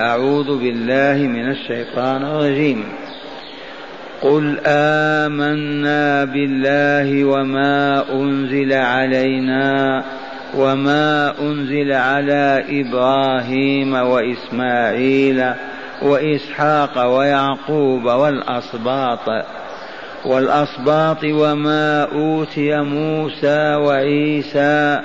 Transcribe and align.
أعوذ 0.00 0.58
بالله 0.58 1.28
من 1.28 1.50
الشيطان 1.50 2.22
الرجيم. 2.22 2.84
قل 4.22 4.58
آمنا 4.66 6.24
بالله 6.24 7.24
وما 7.24 8.04
أنزل 8.12 8.72
علينا 8.72 10.04
وما 10.56 11.34
أنزل 11.40 11.92
على 11.92 12.64
إبراهيم 12.68 13.94
وإسماعيل 13.94 15.44
وإسحاق 16.02 17.16
ويعقوب 17.16 18.04
والأسباط 18.04 19.44
والأسباط 20.24 21.24
وما 21.24 22.02
أوتي 22.12 22.80
موسى 22.80 23.74
وعيسى 23.74 25.00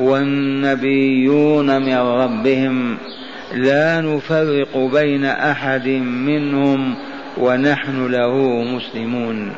والنبيون 0.00 1.82
من 1.82 1.96
ربهم 1.98 2.98
لا 3.54 4.00
نفرق 4.00 4.76
بين 4.76 5.24
أحد 5.24 5.88
منهم 5.88 6.96
ونحن 7.38 8.06
له 8.06 8.62
مسلمون. 8.62 9.52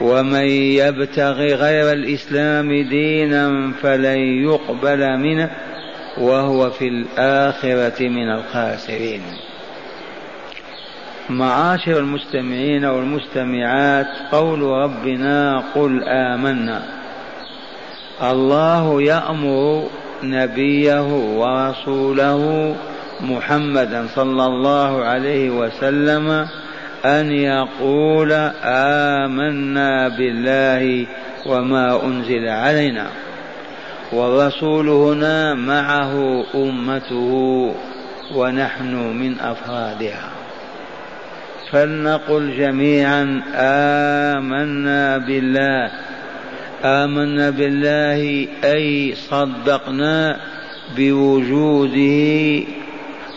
ومن 0.00 0.46
يبتغ 0.48 1.40
غير 1.40 1.92
الإسلام 1.92 2.88
دينا 2.88 3.72
فلن 3.82 4.18
يقبل 4.18 5.18
منه 5.18 5.50
وهو 6.18 6.70
في 6.70 6.88
الآخرة 6.88 8.08
من 8.08 8.30
الخاسرين. 8.30 9.22
معاشر 11.30 11.98
المستمعين 11.98 12.84
والمستمعات 12.84 14.06
قول 14.32 14.62
ربنا 14.62 15.62
قل 15.74 16.04
آمنا. 16.04 16.82
الله 18.22 19.02
يأمر 19.02 19.88
نبيه 20.22 21.02
ورسوله 21.12 22.74
محمدا 23.22 24.06
صلى 24.14 24.46
الله 24.46 25.04
عليه 25.04 25.50
وسلم 25.50 26.46
أن 27.04 27.32
يقول 27.32 28.32
آمنا 28.64 30.08
بالله 30.08 31.06
وما 31.46 32.04
أنزل 32.04 32.48
علينا. 32.48 33.06
والرسول 34.12 34.88
هنا 34.88 35.54
معه 35.54 36.44
أمته 36.54 37.74
ونحن 38.34 38.94
من 38.94 39.40
أفرادها. 39.40 40.30
فلنقل 41.70 42.56
جميعا 42.58 43.42
آمنا 44.36 45.18
بالله. 45.18 45.90
آمنا 46.84 47.50
بالله 47.50 48.48
أي 48.64 49.14
صدقنا 49.14 50.40
بوجوده 50.96 52.81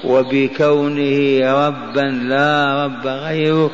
وبكونه 0.06 1.40
ربا 1.68 2.02
لا 2.02 2.84
رب 2.86 3.08
غيره 3.08 3.72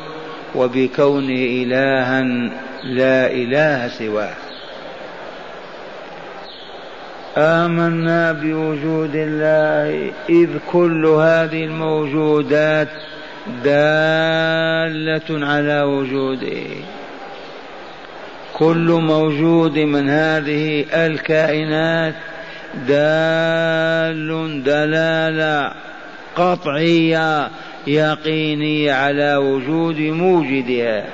وبكونه 0.54 1.42
إلها 1.62 2.22
لا 2.84 3.32
إله 3.32 3.88
سواه. 3.88 4.34
آمنا 7.36 8.32
بوجود 8.32 9.14
الله 9.14 10.12
إذ 10.28 10.48
كل 10.72 11.06
هذه 11.06 11.64
الموجودات 11.64 12.88
دالة 13.64 15.46
على 15.46 15.82
وجوده. 15.82 16.66
كل 18.52 19.00
موجود 19.02 19.78
من 19.78 20.08
هذه 20.08 20.84
الكائنات 20.94 22.14
دال 22.88 24.62
دلالة 24.64 25.72
قطعية 26.36 27.50
يقينيه 27.86 28.92
على 28.92 29.36
وجود 29.36 29.98
موجدها. 29.98 31.04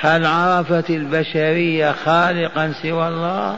هل 0.00 0.26
عرفت 0.26 0.90
البشرية 0.90 1.92
خالقا 1.92 2.74
سوى 2.82 3.08
الله؟ 3.08 3.56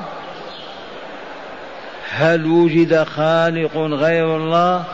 هل 2.10 2.46
وجد 2.46 3.02
خالق 3.02 3.76
غير 3.76 4.36
الله؟ 4.36 4.84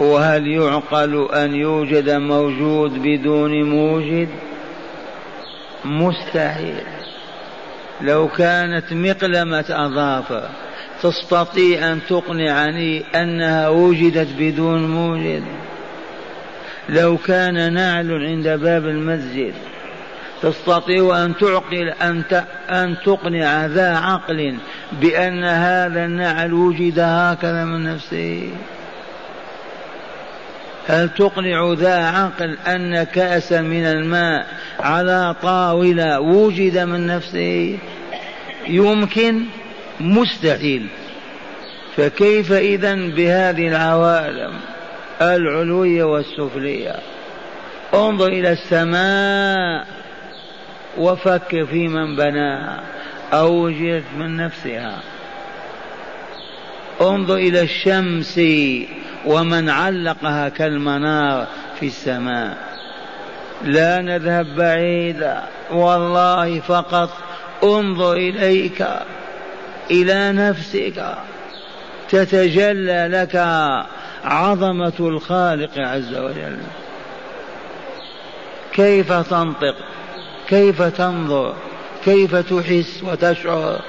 وهل 0.00 0.46
يعقل 0.46 1.28
أن 1.34 1.54
يوجد 1.54 2.10
موجود 2.10 3.02
بدون 3.02 3.62
موجد؟ 3.62 4.28
مستحيل. 5.84 6.84
لو 8.00 8.28
كانت 8.28 8.92
مقلمة 8.92 9.64
اظافر 9.70 10.48
تستطيع 11.04 11.92
أن 11.92 12.00
تقنعني 12.08 13.04
أنها 13.14 13.68
وجدت 13.68 14.28
بدون 14.38 14.88
موجد. 14.88 15.42
لو 16.88 17.16
كان 17.16 17.72
نعل 17.72 18.12
عند 18.12 18.48
باب 18.48 18.86
المسجد 18.86 19.54
تستطيع 20.42 21.24
أن 21.24 21.36
تعقل 21.36 21.88
أن 22.02 22.22
أن 22.70 22.96
تقنع 23.04 23.66
ذا 23.66 23.96
عقل 23.96 24.56
بأن 24.92 25.44
هذا 25.44 26.04
النعل 26.04 26.52
وجد 26.52 26.98
هكذا 26.98 27.64
من 27.64 27.84
نفسه؟ 27.94 28.50
هل 30.88 31.08
تقنع 31.08 31.72
ذا 31.72 32.06
عقل 32.06 32.58
أن 32.66 33.02
كأسا 33.02 33.60
من 33.60 33.86
الماء 33.86 34.46
على 34.80 35.34
طاولة 35.42 36.20
وجد 36.20 36.78
من 36.78 37.06
نفسه؟ 37.06 37.78
يمكن. 38.68 39.44
مستحيل. 40.00 40.86
فكيف 41.96 42.52
إذا 42.52 42.94
بهذه 42.94 43.68
العوالم 43.68 44.52
العلوية 45.22 46.04
والسفلية؟ 46.04 46.96
انظر 47.94 48.26
إلى 48.26 48.52
السماء 48.52 49.86
وفكر 50.98 51.66
في 51.66 51.88
من 51.88 52.16
بناها 52.16 52.80
أو 53.32 53.64
وجدت 53.64 54.04
من 54.18 54.36
نفسها. 54.36 55.00
انظر 57.00 57.34
إلى 57.34 57.62
الشمس 57.62 58.40
ومن 59.26 59.68
علقها 59.68 60.48
كالمنار 60.48 61.46
في 61.80 61.86
السماء. 61.86 62.56
لا 63.64 64.00
نذهب 64.00 64.46
بعيدا 64.56 65.42
والله 65.72 66.60
فقط 66.60 67.10
انظر 67.64 68.12
إليك. 68.12 68.86
إلى 69.90 70.32
نفسك. 70.32 71.14
تتجلى 72.08 73.08
لك 73.10 73.36
عظمة 74.24 74.92
الخالق 75.00 75.78
عز 75.78 76.14
وجل. 76.14 76.58
كيف 78.72 79.12
تنطق؟ 79.12 79.76
كيف 80.48 80.82
تنظر؟ 80.82 81.54
كيف 82.04 82.36
تحس 82.36 83.02
وتشعر؟ 83.02 83.80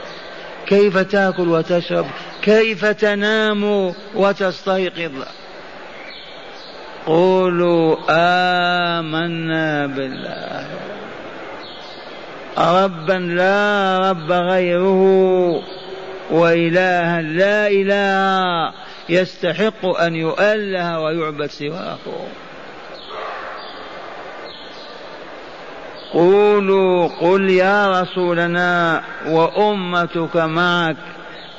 كيف 0.67 0.97
تأكل 0.97 1.47
وتشرب؟ 1.47 2.05
كيف 2.41 2.85
تنام 2.85 3.93
وتستيقظ؟ 4.15 5.11
قولوا 7.05 7.95
آمنا 8.09 9.87
بالله. 9.87 10.67
ربا 12.57 13.13
لا 13.13 13.99
رب 14.09 14.31
غيره. 14.31 15.63
وإلها 16.31 17.21
لا 17.21 17.67
إله 17.67 18.73
يستحق 19.09 19.85
أن 19.85 20.15
يؤله 20.15 20.99
ويعبد 20.99 21.45
سواه 21.45 21.97
قولوا 26.13 27.07
قل 27.07 27.49
يا 27.49 28.01
رسولنا 28.01 29.01
وأمتك 29.27 30.35
معك 30.35 30.95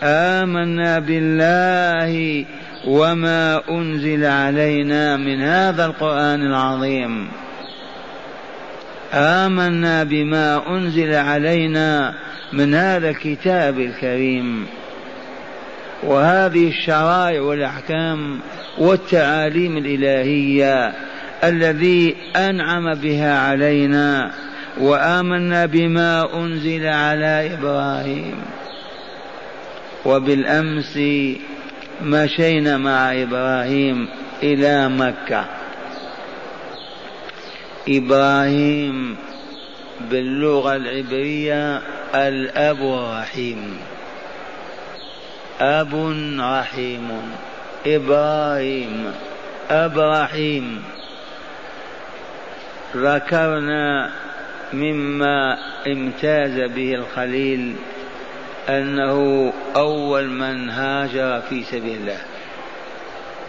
آمنا 0.03 0.99
بالله 0.99 2.45
وما 2.87 3.63
أنزل 3.71 4.25
علينا 4.25 5.17
من 5.17 5.43
هذا 5.43 5.87
القرآن 5.87 6.47
العظيم. 6.47 7.29
آمنا 9.13 10.05
بما 10.05 10.77
أنزل 10.77 11.15
علينا 11.15 12.15
من 12.53 12.75
هذا 12.75 13.11
الكتاب 13.11 13.81
الكريم. 13.81 14.67
وهذه 16.03 16.69
الشرائع 16.69 17.41
والأحكام 17.41 18.41
والتعاليم 18.79 19.77
الإلهية 19.77 20.93
الذي 21.45 22.17
أنعم 22.37 22.95
بها 22.95 23.39
علينا 23.39 24.31
وآمنا 24.81 25.67
بما 25.67 26.35
أنزل 26.35 26.87
على 26.87 27.55
إبراهيم. 27.55 28.35
وبالأمس 30.05 30.99
مشينا 32.03 32.79
مع 32.79 33.23
إبراهيم 33.23 34.09
إلى 34.43 34.89
مكة. 34.89 35.45
إبراهيم 37.89 39.17
باللغة 40.11 40.77
العبرية 40.77 41.83
الأب 42.15 42.81
الرحيم 42.81 43.79
أب 45.61 45.95
رحيم. 46.41 47.09
إبراهيم. 47.87 49.13
أب 49.71 49.99
رحيم 49.99 50.83
ذكرنا 52.97 54.11
مما 54.73 55.59
امتاز 55.87 56.71
به 56.71 56.95
الخليل 56.95 57.77
أنه 58.69 59.53
أول 59.77 60.29
من 60.29 60.71
هاجر 60.71 61.41
في 61.41 61.63
سبيل 61.63 61.97
الله. 61.97 62.19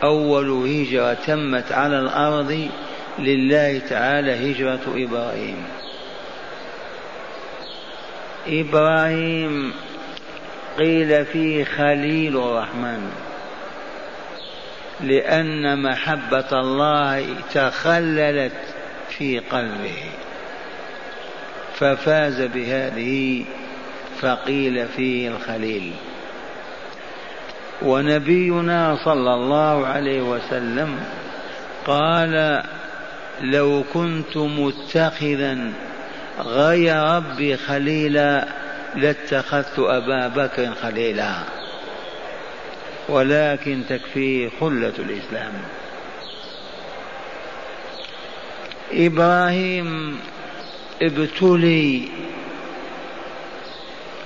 أول 0.04 0.50
هجرة 0.50 1.14
تمت 1.14 1.72
على 1.72 2.00
الأرض 2.00 2.70
لله 3.20 3.80
تعالى 3.90 4.52
هجرة 4.52 4.80
إبراهيم. 4.88 5.64
إبراهيم 8.48 9.74
قيل 10.78 11.26
فيه 11.26 11.64
خليل 11.64 12.38
الرحمن. 12.38 13.12
لأن 15.02 15.84
محبة 15.84 16.48
الله 16.52 17.26
تخللت 17.54 18.76
في 19.10 19.40
قلبه. 19.40 20.04
ففاز 21.76 22.42
بهذه 22.42 23.46
فقيل 24.22 24.88
فيه 24.88 25.30
الخليل. 25.30 25.94
ونبينا 27.82 28.98
صلى 29.06 29.34
الله 29.34 29.88
عليه 29.88 30.22
وسلم 30.22 31.00
قال 31.86 32.64
لو 33.42 33.84
كنت 33.94 34.38
متخذا 34.38 35.74
غير 36.40 36.96
ربي 36.96 37.58
خليلا 37.58 38.48
لاتخذت 38.96 39.80
أبا 39.80 40.28
بكر 40.28 40.74
خليلا. 40.82 41.34
ولكن 43.10 43.82
تكفيه 43.90 44.50
خلة 44.62 44.94
الإسلام. 45.00 45.54
إبراهيم 48.92 50.20
ابتلي 51.02 52.08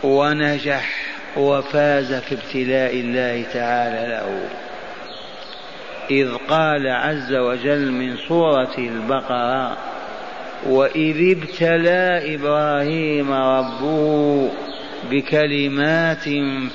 ونجح 0.03 0.95
وفاز 1.37 2.13
في 2.13 2.35
ابتلاء 2.35 2.93
الله 2.95 3.45
تعالى 3.53 4.07
له. 4.09 4.49
إذ 6.11 6.35
قال 6.49 6.87
عز 6.87 7.33
وجل 7.33 7.91
من 7.91 8.17
سورة 8.27 8.75
البقرة 8.77 9.77
وإذ 10.65 11.37
ابتلى 11.37 12.35
إبراهيم 12.35 13.31
ربه 13.31 14.51
بكلمات 15.11 16.23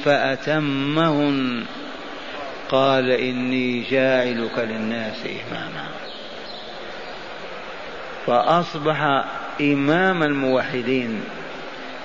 فأتمهن 0.04 1.64
قال 2.68 3.10
إني 3.10 3.82
جاعلك 3.90 4.58
للناس 4.58 5.20
إماما. 5.26 5.86
فأصبح 8.26 9.24
إمام 9.60 10.22
الموحدين 10.22 11.20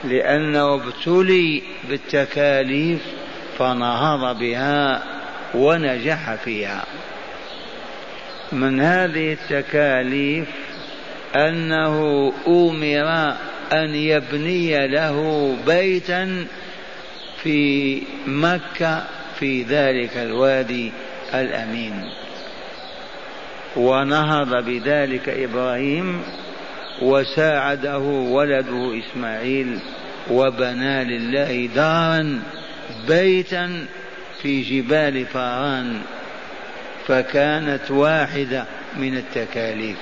لأنه 0.04 0.74
ابتلي 0.74 1.64
بالتكاليف 1.90 3.02
فنهض 3.58 4.40
بها 4.40 5.04
ونجح 5.56 6.36
فيها. 6.36 6.84
من 8.52 8.82
هذه 8.82 9.34
التكاليف 9.34 10.48
أنه 11.36 12.34
أمر 12.48 13.36
أن 13.74 13.96
يبني 13.96 14.88
له 14.88 15.58
بيتا 15.68 16.46
في 17.44 18.02
مكة 18.28 19.04
في 19.40 19.64
ذلك 19.64 20.18
الوادي 20.18 20.92
الأمين. 21.34 22.10
ونهض 23.76 24.66
بذلك 24.66 25.30
إبراهيم 25.30 26.22
وساعده 27.02 28.00
ولده 28.00 29.00
إسماعيل 29.00 29.80
وبنى 30.32 31.04
لله 31.04 31.70
دارا 31.76 32.40
بيتا 33.08 33.86
في 34.42 34.62
جبال 34.62 35.26
فاران. 35.26 36.02
فكانت 37.08 37.92
واحدة 37.92 38.66
من 38.98 39.18
التكاليف. 39.18 39.98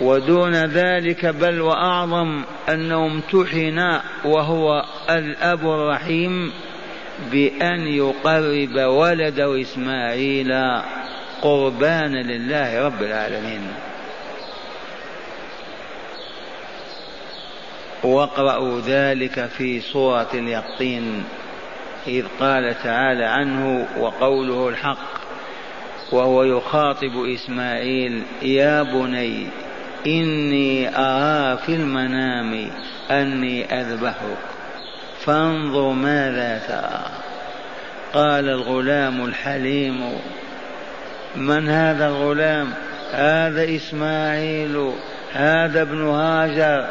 ودون 0.00 0.54
ذلك 0.54 1.26
بل 1.26 1.60
وأعظم 1.60 2.42
أنه 2.68 3.06
امتحن 3.06 4.00
وهو 4.24 4.84
الأب 5.10 5.60
الرحيم 5.60 6.52
بأن 7.30 7.86
يقرب 7.86 8.76
ولده 8.76 9.60
إسماعيل 9.60 10.52
قربانا 11.42 12.22
لله 12.22 12.86
رب 12.86 13.02
العالمين. 13.02 13.68
واقرأوا 18.04 18.80
ذلك 18.80 19.46
في 19.46 19.80
سورة 19.80 20.28
اليقطين 20.34 21.24
إذ 22.06 22.24
قال 22.40 22.82
تعالى 22.82 23.24
عنه 23.24 23.88
وقوله 23.98 24.68
الحق 24.68 25.11
وهو 26.12 26.42
يخاطب 26.42 27.24
إسماعيل 27.34 28.22
يا 28.42 28.82
بني 28.82 29.46
إني 30.06 30.88
أرى 30.98 31.58
في 31.66 31.74
المنام 31.74 32.70
أني 33.10 33.80
أذبحك 33.80 34.38
فانظر 35.24 35.92
ماذا 35.92 36.60
ترى. 36.68 37.04
قال 38.12 38.48
الغلام 38.48 39.24
الحليم 39.24 40.12
من 41.36 41.68
هذا 41.68 42.06
الغلام؟ 42.08 42.72
هذا 43.12 43.76
إسماعيل 43.76 44.92
هذا 45.32 45.82
ابن 45.82 46.02
هاجر 46.02 46.86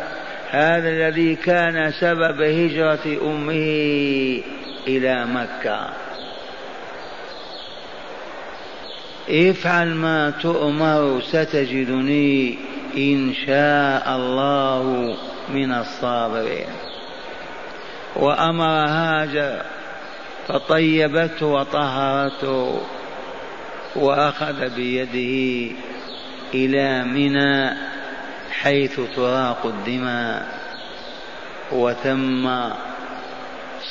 هذا 0.50 0.90
الذي 0.90 1.36
كان 1.36 1.92
سبب 1.92 2.42
هجرة 2.42 3.18
أمه 3.22 4.42
إلى 4.88 5.26
مكة. 5.26 5.90
افعل 9.32 9.94
ما 9.94 10.30
تؤمر 10.30 11.22
ستجدني 11.22 12.58
إن 12.98 13.34
شاء 13.46 14.16
الله 14.16 15.16
من 15.54 15.72
الصابرين. 15.72 16.68
وأمر 18.16 18.86
هاجر 18.88 19.62
فطيبته 20.48 21.46
وطهرته 21.46 22.82
وأخذ 23.96 24.70
بيده 24.70 25.76
إلى 26.54 27.04
منى 27.04 27.78
حيث 28.52 29.00
تراق 29.16 29.66
الدماء 29.66 30.48
وثم 31.72 32.50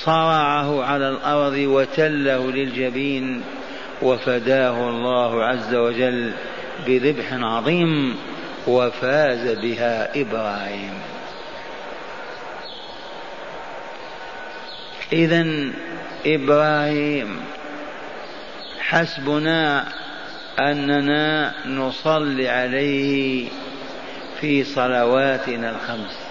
صرعه 0.04 0.84
على 0.84 1.08
الأرض 1.08 1.54
وتله 1.56 2.50
للجبين. 2.50 3.42
وفداه 4.02 4.88
الله 4.88 5.44
عز 5.44 5.74
وجل 5.74 6.32
بذبح 6.86 7.32
عظيم 7.32 8.16
وفاز 8.66 9.48
بها 9.58 10.20
إبراهيم. 10.20 10.94
إذا 15.12 15.72
إبراهيم 16.26 17.40
حسبنا 18.80 19.88
أننا 20.58 21.54
نصلي 21.66 22.48
عليه 22.48 23.48
في 24.40 24.64
صلواتنا 24.64 25.70
الخمس. 25.70 26.30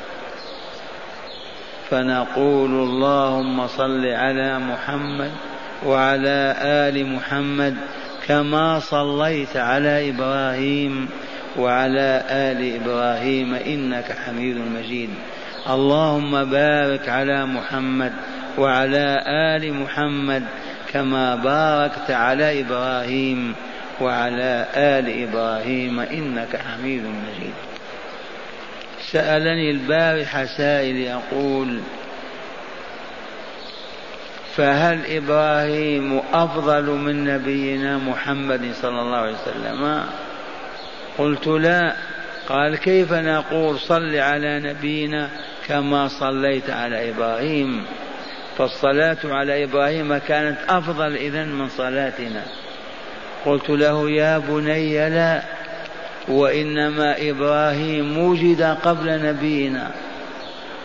فنقول 1.89 2.71
اللهم 2.71 3.67
صل 3.67 4.05
على 4.05 4.59
محمد 4.59 5.31
وعلى 5.85 6.55
آل 6.61 7.05
محمد 7.05 7.75
كما 8.27 8.79
صليت 8.79 9.57
على 9.57 10.09
إبراهيم 10.09 11.09
وعلى 11.57 12.23
آل 12.29 12.81
إبراهيم 12.81 13.53
إنك 13.53 14.11
حميد 14.25 14.57
مجيد. 14.57 15.09
اللهم 15.69 16.43
بارك 16.43 17.09
على 17.09 17.45
محمد 17.45 18.13
وعلى 18.57 19.23
آل 19.27 19.73
محمد 19.73 20.43
كما 20.93 21.35
باركت 21.35 22.11
على 22.11 22.61
إبراهيم 22.61 23.55
وعلى 24.01 24.65
آل 24.75 25.23
إبراهيم 25.23 25.99
إنك 25.99 26.55
حميد 26.55 27.03
مجيد. 27.03 27.53
سألني 29.11 29.71
البارحه 29.71 30.45
سائل 30.45 30.95
يقول 30.95 31.79
فهل 34.59 35.05
إبراهيم 35.05 36.21
أفضل 36.33 36.83
من 36.83 37.23
نبينا 37.23 37.97
محمد 37.97 38.71
صلى 38.81 39.01
الله 39.01 39.17
عليه 39.17 39.33
وسلم؟ 39.33 40.03
قلت 41.17 41.47
لا. 41.47 41.95
قال 42.49 42.75
كيف 42.75 43.13
نقول 43.13 43.79
صل 43.79 44.15
على 44.15 44.59
نبينا 44.59 45.29
كما 45.67 46.07
صليت 46.07 46.69
على 46.69 47.09
إبراهيم؟ 47.09 47.85
فالصلاة 48.57 49.17
على 49.23 49.63
إبراهيم 49.63 50.17
كانت 50.17 50.57
أفضل 50.69 51.15
إذن 51.15 51.47
من 51.47 51.69
صلاتنا. 51.69 52.43
قلت 53.45 53.69
له 53.69 54.09
يا 54.09 54.37
بني 54.37 55.09
لا 55.09 55.41
وإنما 56.27 57.29
إبراهيم 57.29 58.17
وجد 58.17 58.61
قبل 58.61 59.23
نبينا 59.23 59.91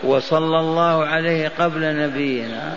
وصلى 0.03 0.59
الله 0.59 1.05
عليه 1.05 1.51
قبل 1.59 1.95
نبينا. 1.95 2.73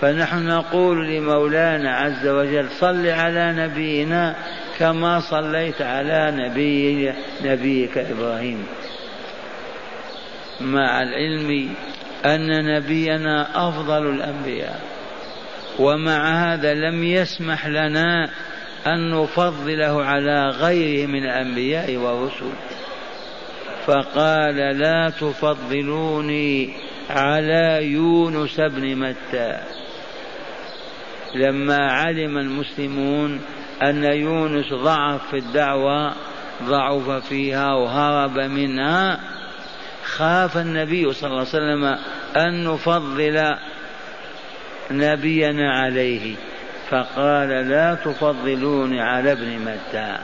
فنحن 0.00 0.46
نقول 0.46 1.08
لمولانا 1.08 1.96
عز 1.96 2.26
وجل 2.26 2.68
صل 2.70 3.06
على 3.06 3.52
نبينا 3.52 4.36
كما 4.78 5.20
صليت 5.20 5.82
على 5.82 6.32
نبي 6.36 7.12
نبيك 7.44 7.98
إبراهيم. 7.98 8.66
مع 10.60 11.02
العلم 11.02 11.74
أن 12.24 12.76
نبينا 12.76 13.68
أفضل 13.68 14.10
الأنبياء 14.10 14.80
ومع 15.78 16.54
هذا 16.54 16.74
لم 16.74 17.04
يسمح 17.04 17.66
لنا 17.66 18.30
أن 18.86 19.10
نفضله 19.10 20.04
على 20.04 20.48
غيره 20.48 21.06
من 21.06 21.24
الأنبياء 21.24 21.96
والرسل. 21.96 22.52
فقال 23.86 24.56
لا 24.56 25.10
تفضلوني 25.20 26.70
على 27.10 27.78
يونس 27.82 28.60
بن 28.60 28.96
متى. 28.96 29.58
لما 31.38 31.92
علم 31.92 32.38
المسلمون 32.38 33.40
أن 33.82 34.04
يونس 34.04 34.72
ضعف 34.72 35.30
في 35.30 35.36
الدعوة 35.36 36.14
ضعف 36.64 37.10
فيها 37.10 37.72
وهرب 37.72 38.38
منها 38.38 39.20
خاف 40.04 40.56
النبي 40.56 41.12
صلى 41.12 41.30
الله 41.30 41.38
عليه 41.38 41.48
وسلم 41.48 41.84
أن 42.36 42.64
نفضل 42.64 43.56
نبينا 44.90 45.72
عليه. 45.72 46.34
فقال 46.90 47.48
لا 47.48 47.94
تفضلوني 47.94 49.00
على 49.00 49.32
ابن 49.32 49.58
متى. 49.58 50.18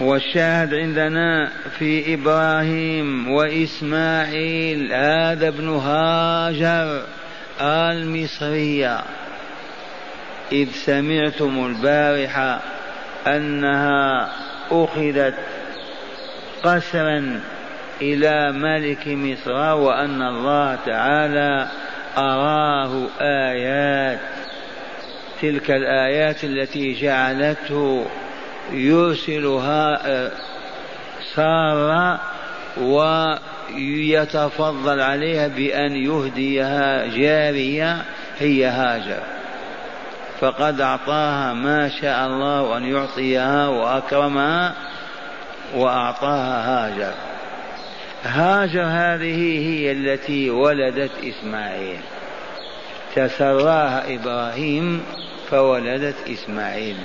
والشاهد 0.00 0.74
عندنا 0.74 1.52
في 1.78 2.14
إبراهيم 2.14 3.30
وإسماعيل 3.30 4.92
هذا 4.92 5.48
ابن 5.48 5.68
هاجر. 5.68 7.02
المصرية. 7.60 9.00
إذ 10.52 10.68
سمعتم 10.70 11.66
البارحة 11.66 12.60
أنها 13.26 14.32
أخذت 14.70 15.34
قسرا 16.62 17.40
إلى 18.02 18.52
ملك 18.52 19.08
مصر 19.08 19.74
وأن 19.74 20.22
الله 20.22 20.78
تعالى 20.86 21.68
أراه 22.18 23.06
آيات 23.20 24.18
تلك 25.42 25.70
الآيات 25.70 26.44
التي 26.44 26.92
جعلته 26.92 28.06
يرسلها 28.72 30.00
سارة 31.34 32.20
ويتفضل 33.74 35.00
عليها 35.00 35.48
بأن 35.48 35.96
يهديها 35.96 37.06
جارية 37.06 38.02
هي 38.38 38.66
هاجر. 38.66 39.22
فقد 40.40 40.80
أعطاها 40.80 41.52
ما 41.52 41.88
شاء 41.88 42.26
الله 42.26 42.76
أن 42.76 42.84
يعطيها 42.84 43.68
وأكرمها 43.68 44.74
وأعطاها 45.74 46.68
هاجر. 46.68 47.14
هاجر 48.24 48.82
هذه 48.82 49.68
هي 49.68 49.92
التي 49.92 50.50
ولدت 50.50 51.12
إسماعيل. 51.24 52.00
تسراها 53.14 54.14
إبراهيم 54.14 55.02
فولدت 55.50 56.16
إسماعيل. 56.28 56.96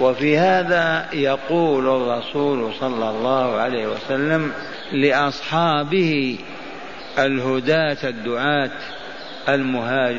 وفي 0.00 0.38
هذا 0.38 1.08
يقول 1.12 1.88
الرسول 1.88 2.74
صلى 2.80 3.10
الله 3.10 3.56
عليه 3.56 3.86
وسلم 3.86 4.52
لأصحابه 4.92 6.38
الهداة 7.18 7.98
الدعاة 8.04 8.70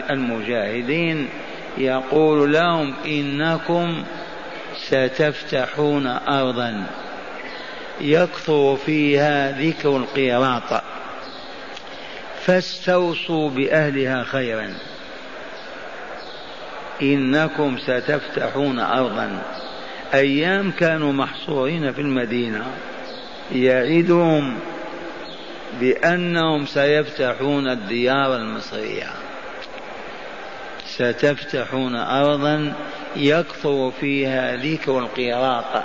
المجاهدين 0.10 1.30
يقول 1.78 2.54
لهم 2.54 2.94
إنكم 3.06 4.04
ستفتحون 4.88 6.08
أرضا. 6.08 6.86
يكثر 8.02 8.76
فيها 8.86 9.52
ذكر 9.62 9.98
القيراط 9.98 10.84
فاستوصوا 12.42 13.50
بأهلها 13.50 14.24
خيرا. 14.24 14.74
إنكم 17.02 17.78
ستفتحون 17.78 18.80
ارضا. 18.80 19.42
أيام 20.14 20.72
كانوا 20.72 21.14
محصورين 21.14 21.94
في 21.94 22.02
المدينة 22.02 22.66
يعدهم 23.56 24.60
بأنهم 25.80 26.66
سيفتحون 26.66 27.70
الديار 27.70 28.36
المصرية. 28.36 29.08
ستفتحون 30.86 31.96
أرضا 31.96 32.74
يكثر 33.16 33.92
فيها 33.92 34.56
ذكر 34.56 35.00
القيراط 35.00 35.84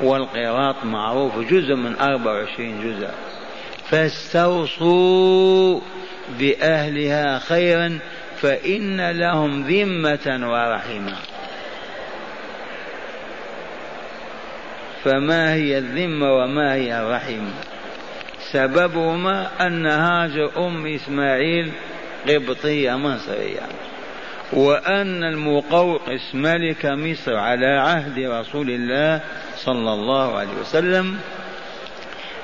والقيراط 0.00 0.84
معروف 0.84 1.38
جزء 1.38 1.74
من 1.74 1.96
أربع 1.96 2.32
وعشرين 2.32 2.80
جزء. 2.82 3.10
فاستوصوا 3.90 5.80
بأهلها 6.38 7.38
خيرا 7.38 7.98
فإن 8.36 9.10
لهم 9.10 9.62
ذمة 9.62 10.50
ورحمة. 10.50 11.37
فما 15.04 15.54
هي 15.54 15.78
الذمة 15.78 16.32
وما 16.32 16.74
هي 16.74 17.00
الرحم؟ 17.00 17.44
سببهما 18.52 19.66
أن 19.66 19.86
هاجر 19.86 20.66
أم 20.66 20.86
إسماعيل 20.86 21.72
قبطية 22.28 22.96
مصرية 22.96 23.60
وأن 24.52 25.24
المقوقس 25.24 26.34
ملك 26.34 26.86
مصر 26.86 27.36
على 27.36 27.66
عهد 27.66 28.18
رسول 28.18 28.70
الله 28.70 29.20
صلى 29.56 29.92
الله 29.92 30.38
عليه 30.38 30.54
وسلم 30.60 31.18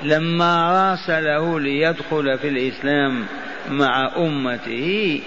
لما 0.02 0.72
راسله 0.72 1.60
ليدخل 1.60 2.38
في 2.38 2.48
الإسلام 2.48 3.26
مع 3.68 4.12
أمته 4.16 5.20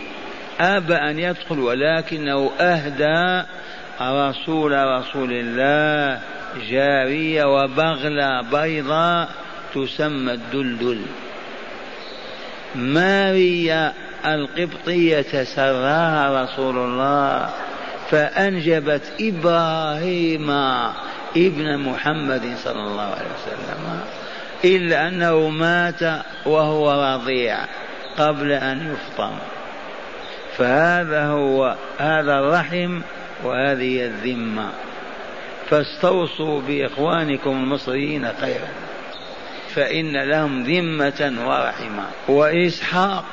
أبى 0.60 0.96
أن 0.96 1.20
يدخل 1.20 1.60
ولكنه 1.60 2.52
أهدى 2.60 3.48
رسول 4.02 4.72
رسول 4.72 5.34
الله 5.34 6.22
جارية 6.70 7.44
وبغلة 7.46 8.42
بيضاء 8.42 9.30
تسمى 9.76 10.34
الدلدل. 10.34 11.02
ماريا 12.76 13.94
القبطية 14.26 15.44
سراها 15.44 16.44
رسول 16.44 16.78
الله 16.78 17.50
فأنجبت 18.10 19.02
إبراهيم 19.22 20.50
ابن 21.38 21.78
محمد 21.78 22.56
صلى 22.64 22.82
الله 22.84 23.04
عليه 23.04 23.32
وسلم 23.38 24.02
إلا 24.66 25.08
أنه 25.08 25.50
مات 25.50 26.24
وهو 26.46 27.14
رضيع 27.14 27.58
قبل 28.18 28.52
أن 28.52 28.94
يفطم. 28.94 29.32
فهذا 30.58 31.28
هو 31.28 31.76
هذا 31.98 32.40
الرحم 32.40 33.02
وهذه 33.44 34.06
الذمة. 34.06 34.70
فاستوصوا 35.70 36.62
بإخوانكم 36.62 37.52
المصريين 37.52 38.28
خيرا 38.42 38.68
فإن 39.76 40.30
لهم 40.30 40.64
ذمة 40.64 41.34
ورحمة. 41.46 42.06
وإسحاق 42.28 43.26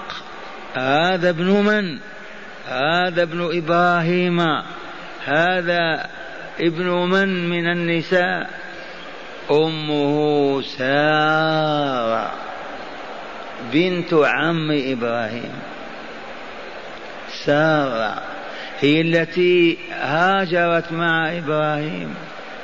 هذا 0.74 1.30
ابن 1.30 1.46
من؟ 1.46 1.98
هذا 2.68 3.22
ابن 3.22 3.48
إبراهيم. 3.52 4.40
هذا 5.24 6.06
ابن 6.60 6.86
من 6.86 7.50
من 7.50 7.66
النساء؟ 7.66 8.50
أمه 9.50 10.62
سارة 10.62 12.30
بنت 13.72 14.14
عم 14.14 14.70
إبراهيم. 14.70 15.52
سارة. 17.44 18.33
هي 18.80 19.00
التي 19.00 19.78
هاجرت 19.92 20.92
مع 20.92 21.38
إبراهيم 21.38 22.14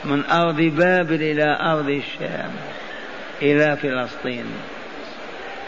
من 0.05 0.25
أرض 0.25 0.57
بابل 0.57 1.23
إلى 1.23 1.59
أرض 1.61 1.88
الشام 1.88 2.50
إلى 3.43 3.76
فلسطين. 3.76 4.45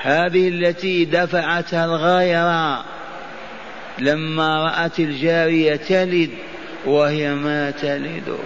هذه 0.03 0.49
التي 0.49 1.05
دفعتها 1.05 1.85
الغايرة 1.85 2.85
لما 3.99 4.65
رأت 4.65 5.01
الجارية 5.01 5.77
تلد 5.77 6.31
وهي 6.85 7.35
ما 7.35 7.71
تلد 7.71 8.39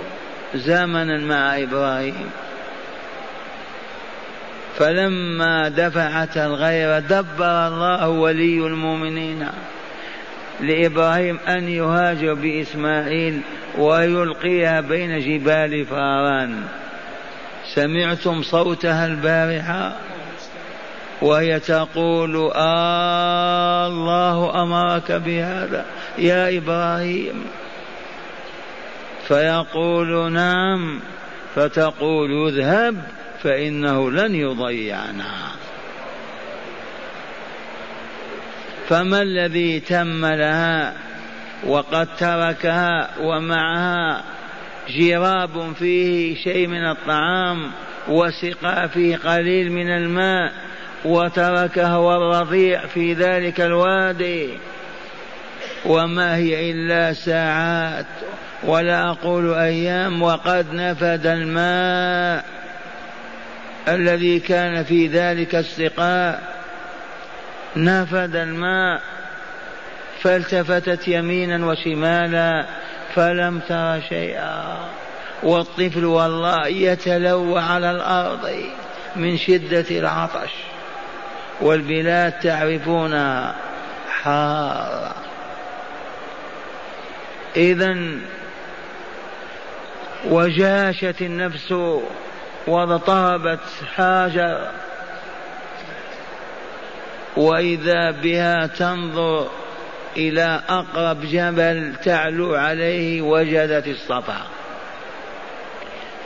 زمنا 0.55 1.19
مع 1.19 1.63
إبراهيم. 1.63 2.31
فلما 4.79 5.69
دفعت 5.69 6.37
الغير 6.37 6.99
دبر 6.99 7.67
الله 7.67 8.09
ولي 8.09 8.59
المؤمنين. 8.67 9.49
لإبراهيم 10.61 11.39
أن 11.49 11.69
يهاجر 11.69 12.35
بإسماعيل 12.35 13.41
ويلقيها 13.79 14.81
بين 14.81 15.19
جبال 15.19 15.85
فاران. 15.85 16.63
سمعتم 17.75 18.43
صوتها 18.43 19.07
البارحة 19.07 19.97
وهي 21.23 21.61
تقول 21.61 22.51
آه 22.55 23.87
الله 23.87 24.63
أمرك 24.63 25.13
بهذا 25.13 25.85
يا 26.19 26.59
إبراهيم. 26.59 27.45
فيقول 29.29 30.33
نعم. 30.33 31.01
فتقول 31.55 32.49
اذهب 32.49 32.97
فإنه 33.43 34.11
لن 34.11 34.35
يضيعنا. 34.35 35.57
فما 38.89 39.23
الذي 39.23 39.81
تم 39.81 40.27
لها 40.27 40.93
وقد 41.67 42.09
تركها 42.19 43.09
ومعها 43.21 44.25
جراب 44.89 45.75
فيه 45.79 46.37
شيء 46.37 46.67
من 46.67 46.87
الطعام 46.91 47.71
وسقى 48.09 48.89
فيه 48.89 49.17
قليل 49.17 49.73
من 49.73 49.89
الماء 49.89 50.53
وتركها 51.05 51.97
والرضيع 51.97 52.87
في 52.87 53.13
ذلك 53.13 53.61
الوادي؟ 53.61 54.49
وما 55.87 56.37
هي 56.37 56.71
إلا 56.71 57.13
ساعات 57.13 58.07
ولا 58.65 59.11
أقول 59.11 59.55
أيام 59.55 60.23
وقد 60.23 60.67
نفد 60.73 61.27
الماء 61.27 62.45
الذي 63.89 64.41
كان 64.41 64.85
في 64.85 65.07
ذلك 65.07 65.55
السقاء 65.55 66.56
نفد 67.77 68.37
الماء 68.37 69.01
فالتفتت 70.23 71.09
يمينا 71.09 71.67
وشمالا 71.67 72.67
فلم 73.15 73.61
تر 73.61 74.01
شيئا. 74.09 74.77
والطفل 75.43 76.05
والله 76.05 76.67
يتلوى 76.67 77.61
على 77.61 77.91
الأرض 77.91 78.65
من 79.17 79.39
شدة 79.39 79.85
العطش. 79.91 80.51
والبلاد 81.61 82.33
تعرفونها 82.33 83.55
حارة. 84.11 85.15
اذا 87.57 87.97
وجاشت 90.25 91.17
النفس 91.21 91.75
واضطربت 92.67 93.61
حاجة. 93.97 94.59
وإذا 97.37 98.11
بها 98.11 98.67
تنظر 98.67 99.47
إلى 100.17 100.61
أقرب 100.69 101.21
جبل 101.21 101.93
تعلو 102.05 102.55
عليه 102.55 103.23
وجدت 103.23 103.87
الصفا. 103.87 104.43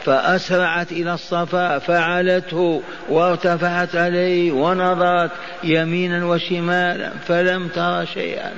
فأسرعت 0.04 0.92
إلى 0.92 1.14
الصفا 1.14 1.78
فعلته 1.78 2.82
وارتفعت 3.08 3.96
عليه 3.96 4.52
ونظرت 4.52 5.30
يمينا 5.64 6.26
وشمالا 6.26 7.10
فلم 7.26 7.68
تر 7.68 8.04
شيئا. 8.04 8.52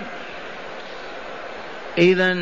إذا 1.98 2.36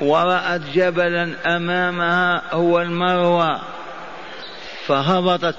ورأت 0.00 0.60
جبلا 0.74 1.30
أمامها 1.46 2.42
هو 2.52 2.80
المروى 2.80 3.60
فهبطت 4.86 5.54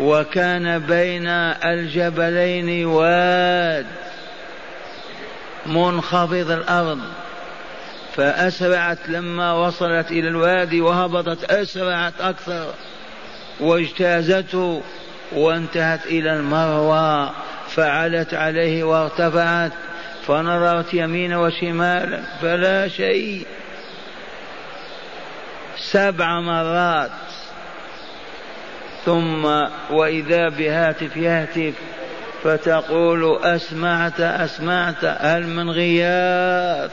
وكان 0.00 0.78
بين 0.78 1.28
الجبلين 1.64 2.86
واد 2.86 3.86
منخفض 5.66 6.50
الأرض 6.50 7.00
فأسرعت 8.16 8.98
لما 9.08 9.52
وصلت 9.52 10.10
إلى 10.10 10.28
الوادي 10.28 10.80
وهبطت 10.80 11.44
أسرعت 11.44 12.20
أكثر 12.20 12.74
واجتازته 13.60 14.82
وانتهت 15.32 16.06
إلى 16.06 16.32
المروى 16.32 17.30
فعلت 17.68 18.34
عليه 18.34 18.84
وارتفعت 18.84 19.72
فنظرت 20.26 20.94
يمينا 20.94 21.38
وشمالا 21.38 22.20
فلا 22.42 22.88
شيء. 22.88 23.46
سبع 25.78 26.40
مرات 26.40 27.10
ثم 29.06 29.44
وإذا 29.90 30.48
بهاتف 30.48 31.16
يهتف 31.16 31.74
فتقول 32.42 33.38
أسمعت 33.42 34.20
أسمعت 34.20 35.04
هل 35.04 35.46
من 35.46 35.70
غياث؟ 35.70 36.90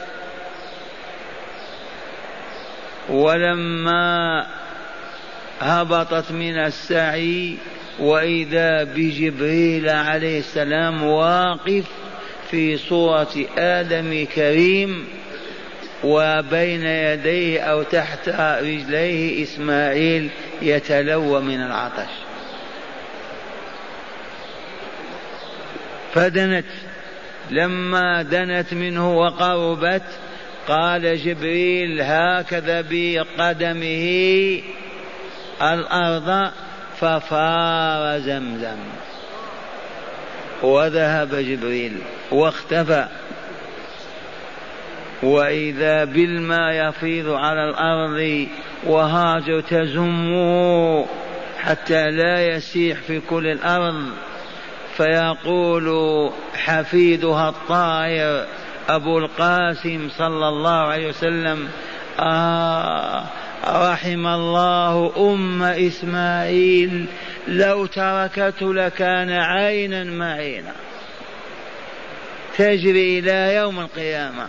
ولما 3.09 4.45
هبطت 5.61 6.31
من 6.31 6.57
السعي 6.57 7.57
وإذا 7.99 8.83
بجبريل 8.83 9.89
عليه 9.89 10.39
السلام 10.39 11.03
واقف 11.03 11.83
في 12.51 12.77
صورة 12.77 13.35
آدم 13.57 14.25
كريم 14.35 15.07
وبين 16.03 16.85
يديه 16.85 17.61
أو 17.61 17.83
تحت 17.83 18.29
رجليه 18.29 19.43
إسماعيل 19.43 20.29
يتلوى 20.61 21.41
من 21.41 21.61
العطش. 21.61 22.11
فدنت. 26.13 26.65
لما 27.51 28.21
دنت 28.21 28.73
منه 28.73 29.17
وقربت 29.17 30.03
قال 30.67 31.17
جبريل 31.23 32.01
هكذا 32.01 32.85
بقدمه 32.89 34.61
الأرض 35.61 36.51
ففار 36.99 38.19
زمزم. 38.19 38.77
وذهب 40.61 41.35
جبريل 41.35 41.97
واختفى. 42.31 43.07
وإذا 45.23 46.03
بالماء 46.05 46.89
يفيض 46.89 47.29
على 47.29 47.69
الأرض 47.69 48.47
وهاجر 48.83 49.61
تزمه 49.61 51.05
حتى 51.59 52.11
لا 52.11 52.47
يسيح 52.47 52.97
في 52.97 53.19
كل 53.19 53.47
الأرض 53.47 54.11
فيقول 54.97 56.29
حفيدها 56.55 57.49
الطائر 57.49 58.45
أبو 58.89 59.17
القاسم 59.17 60.09
صلى 60.17 60.47
الله 60.49 60.77
عليه 60.77 61.07
وسلم 61.07 61.67
آه 62.19 63.23
رحم 63.67 64.27
الله 64.27 65.13
أم 65.17 65.63
إسماعيل 65.63 67.05
لو 67.47 67.85
تركته 67.85 68.73
لكان 68.73 69.31
عينا 69.31 70.03
معينا. 70.03 70.73
تجري 72.57 73.19
إلى 73.19 73.55
يوم 73.55 73.79
القيامة. 73.79 74.47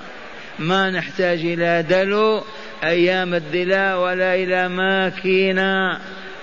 ما 0.58 0.90
نحتاج 0.90 1.38
إلى 1.38 1.82
دلو 1.82 2.44
أيام 2.84 3.34
الدلاء 3.34 3.98
ولا 3.98 4.34
إلى 4.34 4.68
ماكينة. 4.68 5.98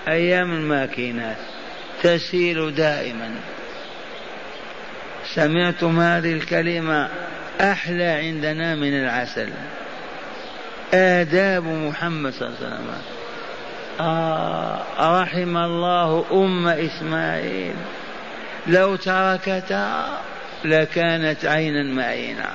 أيام 0.08 0.52
الماكينات 0.52 1.38
تسيل 2.04 2.76
دائما. 2.76 3.30
سمعتم 5.34 6.00
هذه 6.00 6.34
الكلمة 6.34 7.10
أحلى 7.62 8.04
عندنا 8.04 8.76
من 8.76 8.93
العسل. 8.93 9.50
آداب 10.93 11.63
محمد 11.63 12.34
صلى 12.34 12.47
الله 12.47 12.58
عليه 12.62 12.76
وسلم. 12.76 12.88
آه 14.00 15.21
رحم 15.21 15.58
الله 15.58 16.26
أم 16.32 16.67
إسماعيل. 16.67 17.76
لو 18.67 18.95
تركتها 18.95 20.21
لكانت 20.65 21.45
عينا 21.45 21.84
معينا 21.84 22.50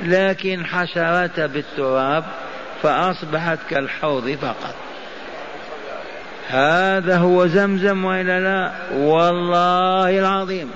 لكن 0.00 0.66
حشرتها 0.66 1.46
بالتراب 1.46 2.24
فأصبحت 2.82 3.58
كالحوض 3.70 4.30
فقط. 4.30 4.74
هذا 6.48 7.16
هو 7.16 7.46
زمزم 7.46 8.04
وإلا 8.04 8.40
لا؟ 8.40 8.72
والله 8.96 10.18
العظيم. 10.18 10.70